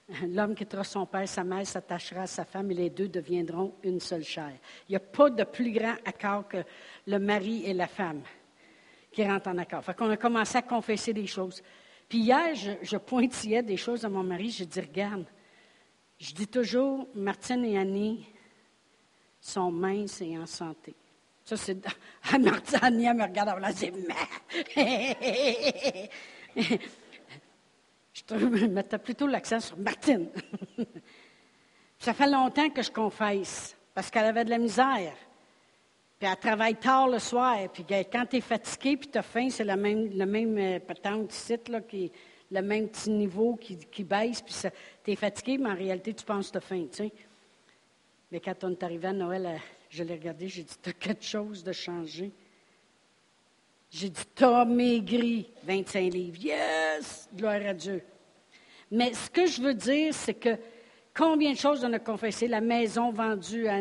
L'homme 0.28 0.56
quittera 0.56 0.84
son 0.84 1.06
père, 1.06 1.28
sa 1.28 1.44
mère 1.44 1.65
s'attachera 1.65 2.22
à 2.22 2.28
sa 2.28 2.46
femme 2.46 2.72
et 2.72 2.76
les 2.76 2.89
deux 2.89 3.08
deviendront 3.08 3.76
une 3.84 4.00
seule 4.00 4.24
chair. 4.24 4.54
Il 4.89 4.94
n'y 4.94 4.96
a 4.96 5.00
pas 5.00 5.30
de 5.30 5.44
plus 5.44 5.72
grand 5.72 5.96
accord 6.06 6.48
que 6.48 6.63
le 7.08 7.20
mari 7.20 7.63
et 7.65 7.74
la 7.74 7.88
femme 7.88 8.22
qui 9.12 9.24
rentrent 9.24 9.50
en 9.50 9.58
accord. 9.58 9.84
Fait 9.84 9.96
qu'on 9.96 10.10
a 10.10 10.18
commencé 10.18 10.58
à 10.58 10.62
confesser 10.62 11.13
des 11.13 11.28
choses. 11.28 11.63
Puis 12.08 12.20
hier, 12.20 12.54
je, 12.54 12.98
pointillais 12.98 13.63
des 13.63 13.78
choses 13.78 14.06
à 14.06 14.10
mon 14.10 14.24
mari. 14.24 14.52
Je 14.52 14.63
dis, 14.63 14.80
regarde, 14.80 15.26
je 16.20 16.34
dis 16.34 16.48
toujours, 16.48 17.08
Martine 17.15 17.65
et 17.65 17.78
Annie 17.78 18.28
sont 19.39 19.72
minces 19.72 20.22
et 20.22 20.38
en 20.38 20.46
santé. 20.46 20.96
Ça, 21.44 21.58
c'est. 21.58 21.78
Martine, 22.39 22.80
Annie, 22.82 23.06
elle 23.06 23.18
me 23.18 23.24
regarde, 23.24 23.50
elle 23.56 23.62
me 23.62 23.72
dit, 23.74 23.91
je 28.30 28.65
mettais 28.65 28.98
plutôt 28.98 29.28
l'accent 29.28 29.60
sur 29.60 29.78
Martine. 29.78 30.30
Ça 32.00 32.13
fait 32.13 32.30
longtemps 32.30 32.70
que 32.70 32.82
je 32.82 32.91
confesse, 32.91 33.76
parce 33.94 34.10
qu'elle 34.12 34.26
avait 34.26 34.46
de 34.46 34.50
la 34.50 34.58
misère. 34.58 35.15
Puis 36.17 36.30
elle 36.30 36.38
travaille 36.38 36.75
tard 36.75 37.10
le 37.10 37.19
soir. 37.19 37.58
Puis 37.71 37.86
quand 38.12 38.25
tu 38.30 38.38
es 38.38 38.41
fatigué 38.41 38.97
puis 38.97 39.10
tu 39.10 39.17
as 39.17 39.23
faim, 39.23 39.49
c'est 39.49 39.63
le 39.63 39.75
même, 39.75 40.13
même 40.25 40.58
euh, 40.58 41.25
site, 41.30 41.67
là, 41.69 41.82
qui, 41.82 42.12
le 42.51 42.62
même 42.62 42.88
petit 42.88 43.10
niveau 43.10 43.56
qui, 43.56 44.04
baisse. 44.04 44.41
Puis 44.41 44.56
tu 45.04 45.12
es 45.12 45.15
fatigué, 45.15 45.58
mais 45.58 45.69
en 45.69 45.75
réalité, 45.75 46.13
tu 46.13 46.23
penses 46.23 46.47
que 46.47 46.54
tu 46.54 46.58
as 46.58 46.62
faim. 46.62 46.88
Mais 48.32 48.39
quand 48.39 48.63
on 48.63 48.71
est 48.71 48.84
arrivé 48.84 49.08
à 49.08 49.13
Noël, 49.13 49.45
euh, 49.45 49.58
je 49.89 50.04
l'ai 50.04 50.13
regardé, 50.13 50.47
j'ai 50.47 50.63
dit 50.63 50.75
Tu 50.82 50.89
as 50.89 50.93
quelque 50.93 51.23
chose 51.23 51.63
de 51.63 51.71
changé. 51.71 52.32
J'ai 53.91 54.10
dit 54.10 54.23
Tu 54.34 54.43
as 54.43 54.65
maigri 54.65 55.51
25 55.63 56.13
livres. 56.13 56.38
Yes 56.39 57.30
Gloire 57.36 57.65
à 57.65 57.73
Dieu. 57.73 58.01
Mais 58.91 59.13
ce 59.13 59.30
que 59.30 59.45
je 59.45 59.62
veux 59.62 59.73
dire, 59.73 60.13
c'est 60.13 60.34
que 60.34 60.58
Combien 61.17 61.54
de 61.54 61.58
choses 61.58 61.86
on 61.86 61.93
a 61.93 61.99
confessé? 61.99 62.45
La 62.45 62.60
maison 62.60 63.10
vendue 63.10 63.67
à. 63.69 63.80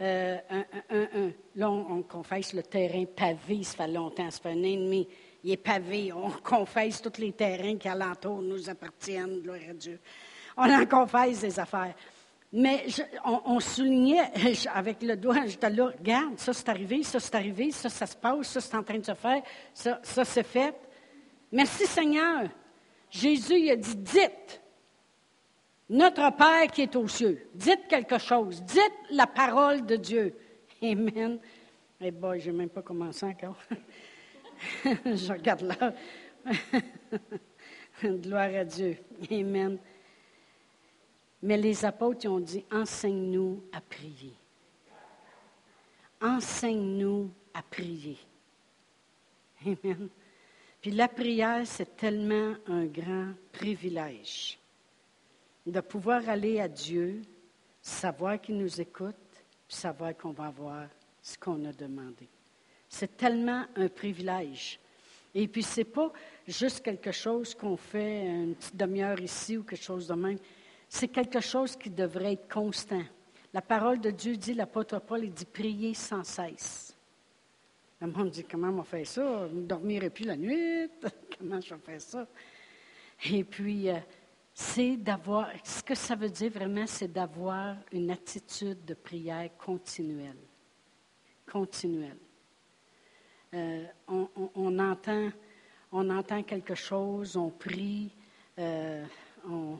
Euh, 0.00 0.38
Là, 1.54 1.70
on, 1.70 2.02
confesse 2.02 2.52
le 2.54 2.64
terrain 2.64 3.04
pavé, 3.04 3.62
ça 3.62 3.76
fait 3.76 3.88
longtemps, 3.88 4.28
ça 4.30 4.40
fait 4.40 4.50
un 4.50 4.58
an 4.58 4.64
et 4.64 4.76
demi. 4.76 5.08
Il 5.44 5.52
est 5.52 5.56
pavé. 5.56 6.12
On 6.12 6.30
confesse 6.42 7.00
tous 7.00 7.20
les 7.20 7.30
terrains 7.32 7.76
qui 7.76 7.86
alentour 7.86 8.42
nous 8.42 8.68
appartiennent, 8.68 9.40
gloire 9.40 9.60
à 9.70 9.74
Dieu. 9.74 10.00
On 10.56 10.68
en 10.68 10.84
confesse 10.86 11.42
des 11.42 11.60
affaires. 11.60 11.94
Mais 12.52 12.84
on, 13.24 13.60
soulignait 13.60 14.32
avec 14.74 15.02
le 15.02 15.16
doigt, 15.16 15.46
j'étais 15.46 15.70
là, 15.70 15.92
regarde, 15.96 16.36
ça 16.36 16.52
c'est 16.52 16.68
arrivé, 16.68 17.04
ça 17.04 17.20
c'est 17.20 17.36
arrivé, 17.36 17.70
ça 17.70 17.88
ça 17.88 18.06
se 18.06 18.16
passe, 18.16 18.48
ça 18.48 18.60
c'est 18.60 18.76
en 18.76 18.82
train 18.82 18.98
de 18.98 19.06
se 19.06 19.14
faire, 19.14 19.40
ça, 19.72 20.00
ça 20.02 20.24
c'est 20.24 20.42
fait. 20.42 20.74
Merci 21.52 21.86
Seigneur. 21.86 22.48
Jésus 23.08 23.56
il 23.56 23.70
a 23.70 23.76
dit, 23.76 23.94
dites. 23.94 24.60
Notre 25.90 26.30
Père 26.36 26.68
qui 26.72 26.82
est 26.82 26.94
aux 26.94 27.08
cieux. 27.08 27.48
Dites 27.52 27.88
quelque 27.88 28.16
chose. 28.18 28.62
Dites 28.62 28.94
la 29.10 29.26
parole 29.26 29.84
de 29.84 29.96
Dieu. 29.96 30.36
Amen. 30.80 31.40
Eh 32.00 32.12
boy, 32.12 32.38
je 32.38 32.52
n'ai 32.52 32.58
même 32.58 32.68
pas 32.68 32.82
commencé 32.82 33.26
encore. 33.26 33.58
je 34.84 35.32
regarde 35.32 35.62
là. 35.62 35.92
Gloire 38.04 38.54
à 38.54 38.64
Dieu. 38.64 38.98
Amen. 39.32 39.78
Mais 41.42 41.56
les 41.56 41.84
apôtres 41.84 42.28
ont 42.28 42.38
dit, 42.38 42.64
enseigne-nous 42.70 43.64
à 43.72 43.80
prier. 43.80 44.34
Enseigne-nous 46.22 47.32
à 47.52 47.62
prier. 47.62 48.18
Amen. 49.66 50.08
Puis 50.80 50.92
la 50.92 51.08
prière, 51.08 51.66
c'est 51.66 51.96
tellement 51.96 52.54
un 52.68 52.86
grand 52.86 53.32
privilège 53.50 54.59
de 55.66 55.80
pouvoir 55.80 56.28
aller 56.28 56.60
à 56.60 56.68
Dieu, 56.68 57.22
savoir 57.82 58.40
qu'il 58.40 58.56
nous 58.56 58.80
écoute, 58.80 59.16
puis 59.66 59.76
savoir 59.76 60.16
qu'on 60.16 60.32
va 60.32 60.46
avoir 60.46 60.86
ce 61.22 61.38
qu'on 61.38 61.64
a 61.64 61.72
demandé. 61.72 62.28
C'est 62.88 63.16
tellement 63.16 63.66
un 63.76 63.88
privilège. 63.88 64.80
Et 65.34 65.46
puis, 65.46 65.62
ce 65.62 65.80
n'est 65.80 65.84
pas 65.84 66.12
juste 66.46 66.82
quelque 66.82 67.12
chose 67.12 67.54
qu'on 67.54 67.76
fait 67.76 68.26
une 68.26 68.54
petite 68.54 68.76
demi-heure 68.76 69.20
ici 69.20 69.56
ou 69.56 69.62
quelque 69.62 69.82
chose 69.82 70.08
de 70.08 70.14
même. 70.14 70.38
C'est 70.88 71.08
quelque 71.08 71.40
chose 71.40 71.76
qui 71.76 71.90
devrait 71.90 72.32
être 72.32 72.52
constant. 72.52 73.04
La 73.52 73.62
parole 73.62 74.00
de 74.00 74.10
Dieu 74.10 74.36
dit, 74.36 74.54
l'apôtre 74.54 74.98
Paul, 75.00 75.24
il 75.24 75.32
dit 75.32 75.44
prier 75.44 75.94
sans 75.94 76.24
cesse. 76.24 76.96
Le 78.00 78.06
monde 78.06 78.30
dit 78.30 78.44
Comment 78.44 78.70
on 78.70 78.82
fait 78.82 79.04
ça? 79.04 79.48
Je 79.48 79.54
ne 79.54 79.66
dormirai 79.66 80.10
plus 80.10 80.24
la 80.24 80.36
nuit? 80.36 80.88
Comment 81.38 81.60
je 81.60 81.74
fais 81.74 81.98
ça? 81.98 82.26
Et 83.30 83.44
puis, 83.44 83.90
euh, 83.90 83.98
c'est 84.60 84.98
d'avoir, 84.98 85.48
ce 85.64 85.82
que 85.82 85.94
ça 85.94 86.14
veut 86.14 86.28
dire 86.28 86.52
vraiment, 86.52 86.86
c'est 86.86 87.10
d'avoir 87.10 87.76
une 87.92 88.10
attitude 88.10 88.84
de 88.84 88.92
prière 88.92 89.48
continuelle. 89.56 90.36
Continuelle. 91.50 92.18
Euh, 93.54 93.86
on, 94.06 94.78
entend, 94.78 95.30
on 95.90 96.10
entend 96.10 96.42
quelque 96.42 96.74
chose, 96.74 97.36
on 97.36 97.48
prie, 97.48 98.12
euh, 98.58 99.02
on, 99.48 99.78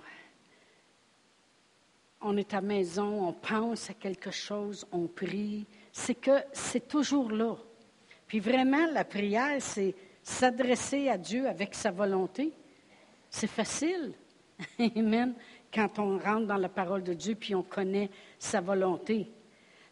on 2.22 2.36
est 2.38 2.54
à 2.54 2.62
maison, 2.62 3.28
on 3.28 3.34
pense 3.34 3.90
à 3.90 3.94
quelque 3.94 4.30
chose, 4.30 4.86
on 4.92 5.06
prie. 5.08 5.66
C'est 5.92 6.14
que 6.14 6.42
c'est 6.54 6.88
toujours 6.88 7.30
là. 7.30 7.54
Puis 8.26 8.40
vraiment, 8.40 8.90
la 8.90 9.04
prière, 9.04 9.60
c'est 9.60 9.94
s'adresser 10.22 11.10
à 11.10 11.18
Dieu 11.18 11.46
avec 11.46 11.74
sa 11.74 11.90
volonté. 11.90 12.54
C'est 13.28 13.46
facile. 13.46 14.14
Amen. 14.96 15.34
Quand 15.72 15.98
on 15.98 16.18
rentre 16.18 16.46
dans 16.46 16.56
la 16.56 16.68
parole 16.68 17.02
de 17.02 17.14
Dieu, 17.14 17.34
puis 17.34 17.54
on 17.54 17.62
connaît 17.62 18.10
sa 18.38 18.60
volonté. 18.60 19.28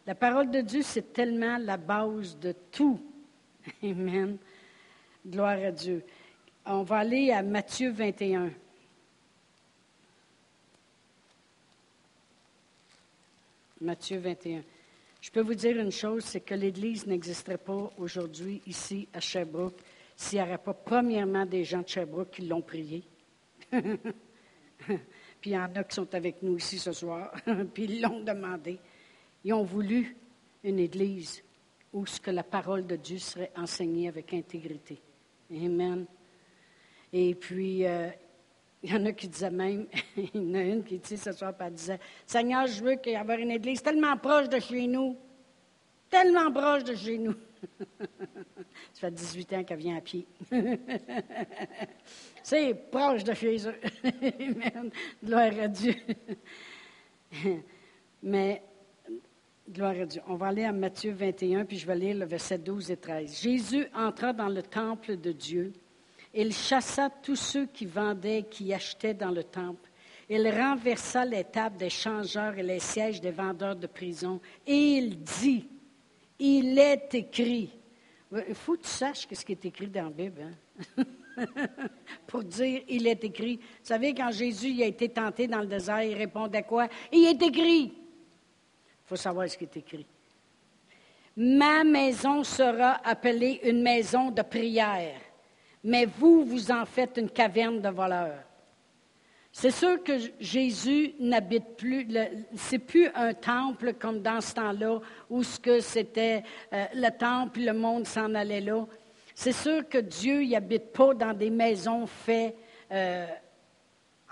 La 0.07 0.15
parole 0.15 0.51
de 0.51 0.61
Dieu, 0.61 0.83
c'est 0.83 1.13
tellement 1.13 1.59
la 1.59 1.77
base 1.77 2.39
de 2.39 2.55
tout. 2.73 3.01
Amen. 3.83 4.39
Gloire 5.27 5.59
à 5.59 5.71
Dieu. 5.71 6.05
On 6.67 6.83
va 6.83 6.99
aller 6.99 7.31
à 7.31 7.43
Matthieu 7.43 7.91
21. 7.91 8.51
Matthieu 13.81 14.19
21. 14.19 14.63
Je 15.21 15.31
peux 15.31 15.41
vous 15.41 15.55
dire 15.55 15.79
une 15.79 15.93
chose, 15.93 16.25
c'est 16.25 16.41
que 16.41 16.55
l'Église 16.55 17.07
n'existerait 17.07 17.59
pas 17.59 17.91
aujourd'hui 17.99 18.63
ici 18.67 19.09
à 19.13 19.21
Sherbrooke 19.21 19.81
s'il 20.17 20.39
n'y 20.39 20.45
avait 20.45 20.59
pas 20.59 20.75
premièrement 20.75 21.47
des 21.47 21.65
gens 21.65 21.83
de 21.83 21.89
Sherbrooke 21.89 22.31
qui 22.31 22.43
l'ont 22.47 22.61
prié. 22.61 23.05
puis 25.41 25.51
il 25.51 25.53
y 25.53 25.59
en 25.59 25.75
a 25.75 25.85
qui 25.85 25.95
sont 25.95 26.15
avec 26.15 26.43
nous 26.43 26.57
ici 26.57 26.79
ce 26.79 26.93
soir, 26.93 27.33
puis 27.75 27.85
ils 27.85 28.01
l'ont 28.01 28.21
demandé. 28.21 28.79
Ils 29.45 29.53
ont 29.53 29.65
voulu 29.65 30.17
une 30.65 30.79
Église 30.79 31.43
où 31.93 32.07
ce 32.07 32.21
que 32.21 32.31
la 32.31 32.43
parole 32.43 32.87
de 32.87 32.97
Dieu 32.97 33.19
serait 33.19 33.53
enseignée 33.57 34.09
avec 34.09 34.33
intégrité. 34.35 35.01
Amen. 35.51 36.05
Et 37.13 37.35
puis, 37.35 37.87
euh, 37.87 38.11
il 38.83 38.91
y 38.91 38.95
en 38.95 39.07
a 39.07 39.13
qui 39.13 39.29
disaient 39.29 39.51
même, 39.51 39.87
il 40.17 40.31
y 40.35 40.39
en 40.39 40.55
a 40.55 40.63
une 40.63 40.85
qui 40.85 40.99
dit 40.99 41.17
ce 41.17 41.33
soir, 41.33 41.55
elle 41.59 41.73
disait, 41.73 41.99
Seigneur, 42.27 42.67
je 42.67 42.83
veux 42.83 42.95
qu'il 42.97 43.13
y 43.13 43.15
ait 43.15 43.43
une 43.43 43.51
église 43.51 43.83
tellement 43.83 44.17
proche 44.17 44.49
de 44.49 44.59
chez 44.61 44.87
nous, 44.87 45.17
tellement 46.11 46.53
proche 46.53 46.85
de 46.85 46.95
chez 46.95 47.19
nous. 47.19 47.35
Ça 48.95 49.01
fait 49.01 49.11
18 49.11 49.53
ans 49.53 49.65
qu'elle 49.65 49.79
vient 49.79 49.97
à 49.97 50.01
pied. 50.01 50.27
C'est 52.43 52.75
proche 52.91 53.25
de 53.25 53.35
chez 53.35 53.67
eux. 53.67 53.75
Amen. 54.05 54.91
Gloire 55.23 55.53
à 55.61 55.69
Dieu. 55.69 55.95
Mais, 58.23 58.63
gloire 59.71 60.01
à 60.01 60.07
Dieu. 60.07 60.23
On 60.29 60.35
va 60.35 60.49
aller 60.49 60.65
à 60.65 60.73
Matthieu 60.73 61.13
21, 61.13 61.65
puis 61.65 61.79
je 61.79 61.87
vais 61.87 61.97
lire 61.97 62.17
le 62.17 62.25
verset 62.25 62.59
12 62.59 62.91
et 62.91 62.97
13. 62.97 63.41
Jésus 63.43 63.87
entra 63.95 64.33
dans 64.33 64.49
le 64.49 64.63
temple 64.63 65.17
de 65.17 65.33
Dieu. 65.33 65.73
Il 66.35 66.53
chassa 66.53 67.11
tous 67.23 67.37
ceux 67.37 67.67
qui 67.67 67.87
vendaient, 67.87 68.45
qui 68.49 68.73
achetaient 68.73 69.15
dans 69.15 69.31
le 69.31 69.45
temple. 69.45 69.89
Il 70.31 70.47
renversa 70.49 71.25
les 71.25 71.45
tables 71.45 71.79
des 71.79 71.89
changeurs 71.89 72.59
et 72.59 72.63
les 72.63 72.81
sièges 72.81 73.21
des 73.21 73.31
vendeurs 73.31 73.77
de 73.77 73.87
prison. 73.87 74.41
Et 74.67 74.99
il 74.99 75.23
dit, 75.23 75.67
il 76.39 76.79
est 76.79 77.15
écrit. 77.15 77.71
Il 78.49 78.55
faut 78.55 78.77
que 78.77 78.83
tu 78.83 78.89
saches 78.89 79.27
ce 79.31 79.45
qui 79.45 79.53
est 79.53 79.65
écrit 79.65 79.87
dans 79.87 80.05
la 80.05 80.11
Bible. 80.11 80.43
Hein? 80.43 81.05
Pour 82.27 82.45
dire, 82.45 82.83
il 82.89 83.07
est 83.07 83.25
écrit. 83.25 83.57
Vous 83.57 83.85
savez, 83.85 84.13
quand 84.13 84.31
Jésus 84.31 84.83
a 84.83 84.87
été 84.87 85.09
tenté 85.09 85.47
dans 85.47 85.61
le 85.61 85.67
désert, 85.67 86.03
il 86.03 86.15
répondait 86.15 86.63
quoi? 86.63 86.89
Il 87.13 87.27
est 87.27 87.43
écrit. 87.43 87.85
Il 87.85 89.07
faut 89.07 89.17
savoir 89.17 89.49
ce 89.49 89.57
qui 89.57 89.65
est 89.65 89.77
écrit. 89.77 90.07
Ma 91.37 91.85
maison 91.85 92.43
sera 92.45 93.01
appelée 93.09 93.61
une 93.65 93.83
maison 93.83 94.31
de 94.31 94.43
prière 94.43 95.21
mais 95.85 96.07
vous, 96.07 96.45
vous 96.45 96.71
en 96.71 96.85
faites 96.85 97.17
une 97.17 97.31
caverne 97.31 97.81
de 97.81 97.89
voleurs. 97.89 98.45
C'est 99.61 99.73
sûr 99.73 100.05
que 100.05 100.13
Jésus 100.39 101.15
n'habite 101.19 101.77
plus, 101.77 102.07
c'est 102.55 102.79
plus 102.79 103.09
un 103.13 103.35
temple 103.35 103.95
comme 103.95 104.23
dans 104.23 104.41
ce 104.41 104.55
temps-là 104.55 105.01
où 105.29 105.43
ce 105.43 105.59
que 105.59 105.81
c'était 105.81 106.45
euh, 106.73 106.85
le 106.95 107.11
temple, 107.11 107.63
le 107.63 107.73
monde 107.73 108.07
s'en 108.07 108.37
allait 108.37 108.61
là. 108.61 108.87
C'est 109.35 109.51
sûr 109.51 109.89
que 109.89 109.99
Dieu 109.99 110.45
n'habite 110.45 110.93
pas 110.93 111.13
dans 111.13 111.37
des 111.37 111.51
maisons 111.51 112.07
faites 112.07 112.55
euh, 112.93 113.27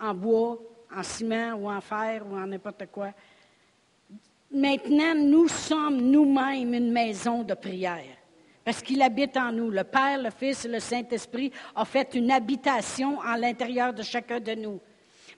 en 0.01 0.15
bois, 0.15 0.61
en 0.97 1.03
ciment 1.03 1.55
ou 1.55 1.69
en 1.69 1.81
fer 1.81 2.23
ou 2.25 2.37
en 2.37 2.47
n'importe 2.47 2.87
quoi. 2.93 3.11
Maintenant, 4.53 5.17
nous 5.17 5.49
sommes 5.49 6.03
nous-mêmes 6.03 6.73
une 6.73 6.93
maison 6.93 7.43
de 7.43 7.55
prière 7.55 8.17
parce 8.65 8.81
qu'il 8.81 9.03
habite 9.03 9.37
en 9.37 9.51
nous. 9.51 9.73
Le 9.73 9.83
Père, 9.83 10.23
le 10.23 10.31
Fils 10.31 10.67
et 10.67 10.69
le 10.69 10.79
Saint-Esprit 10.79 11.51
ont 11.75 11.85
fait 11.85 12.15
une 12.15 12.31
habitation 12.31 13.21
à 13.23 13.37
l'intérieur 13.37 13.93
de 13.93 14.05
chacun 14.05 14.39
de 14.39 14.55
nous. 14.55 14.81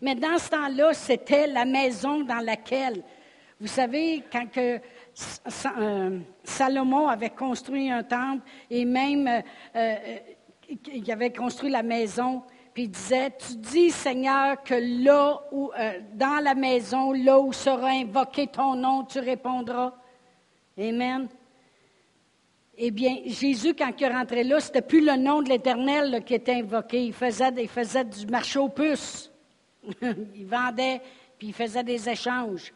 Mais 0.01 0.15
dans 0.15 0.39
ce 0.39 0.51
temps-là, 0.51 0.93
c'était 0.95 1.47
la 1.47 1.65
maison 1.65 2.23
dans 2.23 2.45
laquelle, 2.45 3.03
vous 3.61 3.67
savez, 3.67 4.23
quand 4.31 4.47
que, 4.51 4.81
euh, 5.79 6.19
Salomon 6.45 7.09
avait 7.09 7.31
construit 7.31 7.91
un 7.91 8.05
temple 8.05 8.43
et 8.71 8.85
même 8.85 9.27
euh, 9.27 9.41
euh, 9.75 9.97
il 10.93 11.11
avait 11.11 11.33
construit 11.33 11.71
la 11.71 11.83
maison, 11.83 12.43
puis 12.75 12.85
il 12.85 12.91
disait, 12.91 13.31
tu 13.31 13.57
dis 13.57 13.91
Seigneur 13.91 14.63
que 14.63 14.75
là 15.03 15.41
où, 15.51 15.71
dans 16.13 16.45
la 16.45 16.55
maison, 16.55 17.13
là 17.13 17.41
où 17.41 17.55
sera 17.55 17.89
invoqué 17.89 18.47
ton 18.47 18.75
nom, 18.75 19.03
tu 19.05 19.19
répondras. 19.19 19.95
Amen. 20.79 21.27
Eh 22.81 22.93
bien, 22.93 23.17
Jésus, 23.25 23.75
quand 23.75 23.91
il 23.99 24.05
est 24.05 24.09
rentré 24.09 24.45
là, 24.45 24.61
ce 24.61 24.67
n'était 24.67 24.83
plus 24.83 25.05
le 25.05 25.17
nom 25.17 25.43
de 25.43 25.49
l'Éternel 25.49 26.23
qui 26.25 26.35
était 26.35 26.53
invoqué. 26.53 27.07
Il 27.07 27.13
faisait, 27.13 27.51
il 27.59 27.69
faisait 27.69 28.05
du 28.05 28.27
marché 28.27 28.61
aux 28.61 28.69
puces. 28.69 29.28
il 30.35 30.47
vendait, 30.47 31.01
puis 31.39 31.49
il 31.49 31.55
faisait 31.55 31.85
des 31.85 32.09
échanges. 32.09 32.73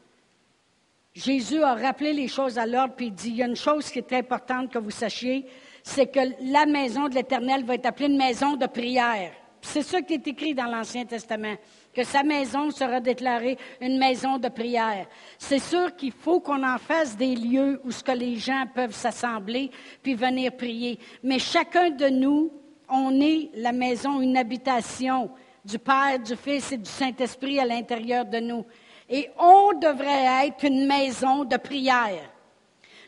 Jésus 1.14 1.62
a 1.62 1.75
rappelé 1.75 2.12
les 2.12 2.29
choses 2.29 2.59
à 2.59 2.66
l'ordre, 2.66 2.94
puis 2.96 3.07
il 3.07 3.14
dit, 3.14 3.29
il 3.29 3.37
y 3.37 3.42
a 3.42 3.46
une 3.46 3.57
chose 3.57 3.90
qui 3.90 3.98
est 3.98 4.12
importante 4.14 4.72
que 4.72 4.79
vous 4.79 4.90
sachiez, 4.90 5.46
c'est 5.83 6.07
que 6.07 6.20
la 6.40 6.64
maison 6.64 7.09
de 7.09 7.14
l'Éternel 7.14 7.64
va 7.64 7.75
être 7.75 7.87
appelée 7.87 8.07
une 8.07 8.16
maison 8.16 8.57
de 8.57 8.66
prière. 8.66 9.33
C'est 9.61 9.83
ça 9.83 10.03
qui 10.03 10.14
est 10.14 10.27
écrit 10.27 10.55
dans 10.55 10.64
l'Ancien 10.64 11.05
Testament 11.05 11.55
que 11.94 12.03
sa 12.03 12.22
maison 12.22 12.70
sera 12.70 13.01
déclarée 13.01 13.57
une 13.81 13.98
maison 13.98 14.38
de 14.38 14.48
prière. 14.48 15.07
C'est 15.38 15.61
sûr 15.61 15.94
qu'il 15.94 16.12
faut 16.12 16.40
qu'on 16.40 16.64
en 16.64 16.79
fasse 16.79 17.16
des 17.16 17.37
lieux 17.37 17.81
où 17.85 17.92
ce 17.92 18.03
que 18.03 18.12
les 18.12 18.37
gens 18.37 18.64
peuvent 18.75 18.94
s'assembler 18.94 19.70
puis 20.03 20.14
venir 20.14 20.57
prier. 20.57 20.98
Mais 21.22 21.38
chacun 21.38 21.90
de 21.90 22.09
nous, 22.09 22.51
on 22.88 23.20
est 23.20 23.51
la 23.55 23.72
maison, 23.72 24.20
une 24.20 24.37
habitation 24.37 25.31
du 25.64 25.79
Père, 25.79 26.18
du 26.18 26.37
Fils 26.37 26.72
et 26.72 26.79
du 26.79 26.90
Saint-Esprit 26.90 27.61
à 27.61 27.64
l'intérieur 27.64 28.25
de 28.25 28.38
nous. 28.38 28.66
Et 29.09 29.31
on 29.38 29.72
devrait 29.79 30.46
être 30.46 30.64
une 30.64 30.87
maison 30.87 31.44
de 31.44 31.57
prière. 31.57 32.31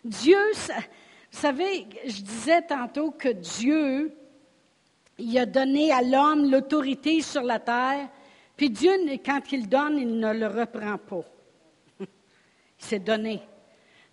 Dieu, 0.05 0.39
vous 0.53 1.39
savez, 1.41 1.87
je 2.05 2.21
disais 2.21 2.63
tantôt 2.63 3.11
que 3.11 3.31
Dieu, 3.31 4.15
il 5.19 5.39
a 5.39 5.47
donné 5.47 5.93
à 5.93 6.03
l'homme 6.03 6.51
l'autorité 6.51 7.23
sur 7.23 7.43
la 7.43 7.59
terre 7.59 8.09
Puis 8.57 8.71
Dieu, 8.71 8.93
quand 9.25 9.41
il 9.53 9.69
donne, 9.69 9.99
il 9.99 10.19
ne 10.19 10.33
le 10.33 10.47
reprend 10.47 10.99
pas. 10.99 11.25
il 12.01 12.07
s'est 12.79 12.99
donné. 12.99 13.41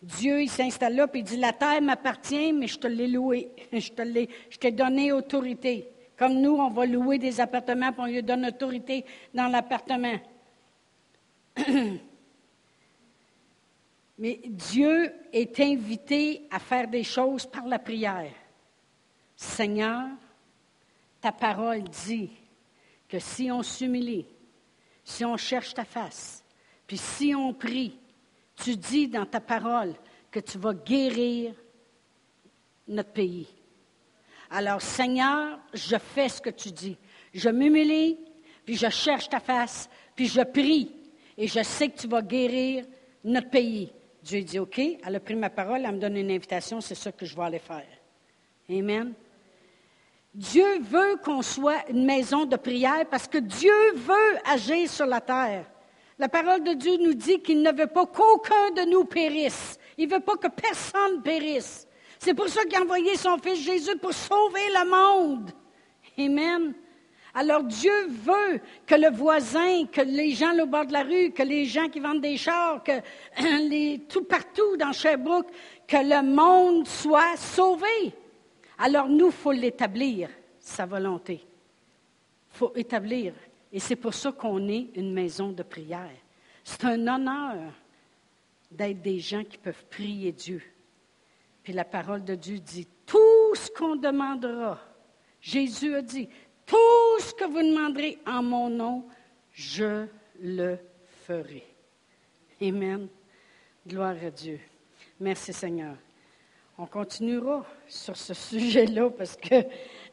Dieu, 0.01 0.41
il 0.41 0.49
s'installe 0.49 0.95
là, 0.95 1.07
puis 1.07 1.21
il 1.21 1.23
dit, 1.23 1.37
la 1.37 1.53
terre 1.53 1.81
m'appartient, 1.81 2.53
mais 2.53 2.67
je 2.67 2.79
te 2.79 2.87
l'ai 2.87 3.07
loué. 3.07 3.51
Je 3.71 3.91
te 3.91 4.01
l'ai, 4.01 4.27
je 4.49 4.57
t'ai 4.57 4.71
donné 4.71 5.11
autorité. 5.11 5.90
Comme 6.21 6.39
nous, 6.39 6.53
on 6.53 6.69
va 6.69 6.85
louer 6.85 7.17
des 7.17 7.41
appartements, 7.41 7.91
puis 7.91 8.01
on 8.01 8.05
lui 8.05 8.21
donne 8.21 8.45
autorité 8.45 9.03
dans 9.33 9.47
l'appartement. 9.47 10.19
Mais 14.19 14.39
Dieu 14.45 15.11
est 15.33 15.59
invité 15.59 16.43
à 16.51 16.59
faire 16.59 16.87
des 16.87 17.03
choses 17.03 17.47
par 17.47 17.65
la 17.65 17.79
prière. 17.79 18.35
Seigneur, 19.35 20.09
ta 21.19 21.31
parole 21.31 21.81
dit 21.85 22.29
que 23.09 23.17
si 23.17 23.49
on 23.49 23.63
s'humilie, 23.63 24.27
si 25.03 25.25
on 25.25 25.37
cherche 25.37 25.73
ta 25.73 25.85
face, 25.85 26.45
puis 26.85 26.97
si 26.99 27.33
on 27.33 27.51
prie, 27.51 27.97
tu 28.57 28.75
dis 28.75 29.07
dans 29.07 29.25
ta 29.25 29.39
parole 29.39 29.95
que 30.29 30.39
tu 30.39 30.59
vas 30.59 30.75
guérir 30.75 31.55
notre 32.87 33.09
pays. 33.09 33.47
Alors, 34.53 34.81
Seigneur, 34.81 35.59
je 35.73 35.95
fais 35.95 36.27
ce 36.27 36.41
que 36.41 36.49
tu 36.49 36.71
dis. 36.71 36.97
Je 37.33 37.49
m'humilie, 37.49 38.17
puis 38.65 38.75
je 38.75 38.89
cherche 38.89 39.29
ta 39.29 39.39
face, 39.39 39.89
puis 40.13 40.27
je 40.27 40.41
prie, 40.41 40.91
et 41.37 41.47
je 41.47 41.63
sais 41.63 41.87
que 41.87 41.97
tu 41.97 42.07
vas 42.07 42.21
guérir 42.21 42.85
notre 43.23 43.49
pays. 43.49 43.93
Dieu 44.21 44.41
dit, 44.41 44.59
OK, 44.59 44.77
elle 44.77 45.15
a 45.15 45.19
pris 45.21 45.35
ma 45.35 45.49
parole, 45.49 45.83
elle 45.85 45.95
me 45.95 45.99
donne 45.99 46.17
une 46.17 46.29
invitation, 46.29 46.81
c'est 46.81 46.95
ça 46.95 47.13
que 47.13 47.25
je 47.25 47.33
vais 47.33 47.43
aller 47.43 47.59
faire. 47.59 47.87
Amen. 48.69 49.13
Dieu 50.33 50.79
veut 50.81 51.15
qu'on 51.23 51.41
soit 51.41 51.89
une 51.89 52.05
maison 52.05 52.45
de 52.45 52.57
prière 52.57 53.05
parce 53.09 53.27
que 53.27 53.37
Dieu 53.37 53.93
veut 53.95 54.37
agir 54.45 54.89
sur 54.89 55.05
la 55.05 55.21
terre. 55.21 55.65
La 56.19 56.29
parole 56.29 56.63
de 56.63 56.73
Dieu 56.73 56.97
nous 56.97 57.13
dit 57.13 57.41
qu'il 57.41 57.61
ne 57.61 57.71
veut 57.71 57.87
pas 57.87 58.05
qu'aucun 58.05 58.71
de 58.75 58.89
nous 58.89 59.05
périsse. 59.05 59.79
Il 59.97 60.07
ne 60.07 60.13
veut 60.13 60.19
pas 60.19 60.35
que 60.35 60.47
personne 60.47 61.21
périsse. 61.21 61.87
C'est 62.23 62.35
pour 62.35 62.49
ça 62.49 62.63
qu'il 62.65 62.77
a 62.77 62.83
envoyé 62.83 63.17
son 63.17 63.39
Fils 63.39 63.63
Jésus 63.63 63.97
pour 63.97 64.13
sauver 64.13 64.67
le 64.75 64.87
monde. 64.87 65.49
Amen. 66.19 66.71
Alors 67.33 67.63
Dieu 67.63 67.91
veut 68.09 68.61
que 68.85 68.93
le 68.93 69.09
voisin, 69.09 69.87
que 69.87 70.01
les 70.01 70.29
gens 70.29 70.55
au 70.59 70.67
bord 70.67 70.85
de 70.85 70.93
la 70.93 71.01
rue, 71.01 71.31
que 71.31 71.41
les 71.41 71.65
gens 71.65 71.89
qui 71.89 71.99
vendent 71.99 72.21
des 72.21 72.37
chars, 72.37 72.83
que 72.83 73.97
tout 74.07 74.23
partout 74.25 74.77
dans 74.77 74.91
Sherbrooke, 74.91 75.49
que 75.87 75.97
le 75.97 76.21
monde 76.21 76.87
soit 76.87 77.35
sauvé. 77.37 78.13
Alors 78.77 79.09
nous, 79.09 79.27
il 79.27 79.31
faut 79.31 79.51
l'établir, 79.51 80.29
sa 80.59 80.85
volonté. 80.85 81.41
Il 82.53 82.57
faut 82.57 82.73
établir. 82.75 83.33
Et 83.73 83.79
c'est 83.79 83.95
pour 83.95 84.13
ça 84.13 84.31
qu'on 84.31 84.67
est 84.67 84.89
une 84.93 85.11
maison 85.11 85.51
de 85.51 85.63
prière. 85.63 86.11
C'est 86.63 86.85
un 86.85 87.07
honneur 87.07 87.73
d'être 88.69 89.01
des 89.01 89.17
gens 89.17 89.43
qui 89.43 89.57
peuvent 89.57 89.85
prier 89.89 90.31
Dieu. 90.31 90.61
Puis 91.63 91.73
la 91.73 91.85
parole 91.85 92.23
de 92.23 92.35
Dieu 92.35 92.59
dit, 92.59 92.87
tout 93.05 93.55
ce 93.55 93.69
qu'on 93.71 93.95
demandera, 93.95 94.79
Jésus 95.39 95.95
a 95.95 96.01
dit, 96.01 96.27
tout 96.65 97.19
ce 97.19 97.33
que 97.33 97.45
vous 97.45 97.61
demanderez 97.61 98.19
en 98.25 98.41
mon 98.41 98.69
nom, 98.69 99.05
je 99.51 100.07
le 100.41 100.77
ferai. 101.25 101.63
Amen. 102.61 103.07
Gloire 103.87 104.15
à 104.23 104.29
Dieu. 104.29 104.59
Merci 105.19 105.53
Seigneur. 105.53 105.95
On 106.77 106.85
continuera 106.85 107.65
sur 107.87 108.15
ce 108.15 108.33
sujet-là 108.33 109.09
parce 109.09 109.35
que 109.35 109.55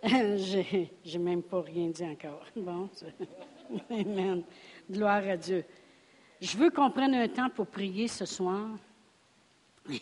j'ai, 1.02 1.18
même 1.18 1.42
pas 1.42 1.62
rien 1.62 1.88
dit 1.88 2.04
encore. 2.04 2.44
Bon, 2.56 2.90
Amen. 3.90 4.42
Gloire 4.90 5.26
à 5.28 5.36
Dieu. 5.36 5.64
Je 6.40 6.56
veux 6.56 6.70
qu'on 6.70 6.90
prenne 6.90 7.14
un 7.14 7.28
temps 7.28 7.50
pour 7.50 7.66
prier 7.66 8.08
ce 8.08 8.24
soir. 8.24 8.68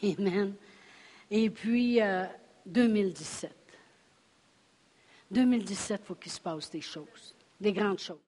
Amen. 0.02 0.54
Et 1.30 1.50
puis, 1.50 2.00
2017. 2.66 3.52
2017, 5.30 6.00
il 6.02 6.06
faut 6.06 6.14
qu'il 6.14 6.32
se 6.32 6.40
passe 6.40 6.70
des 6.70 6.80
choses, 6.80 7.34
des 7.60 7.72
grandes 7.72 7.98
choses. 7.98 8.18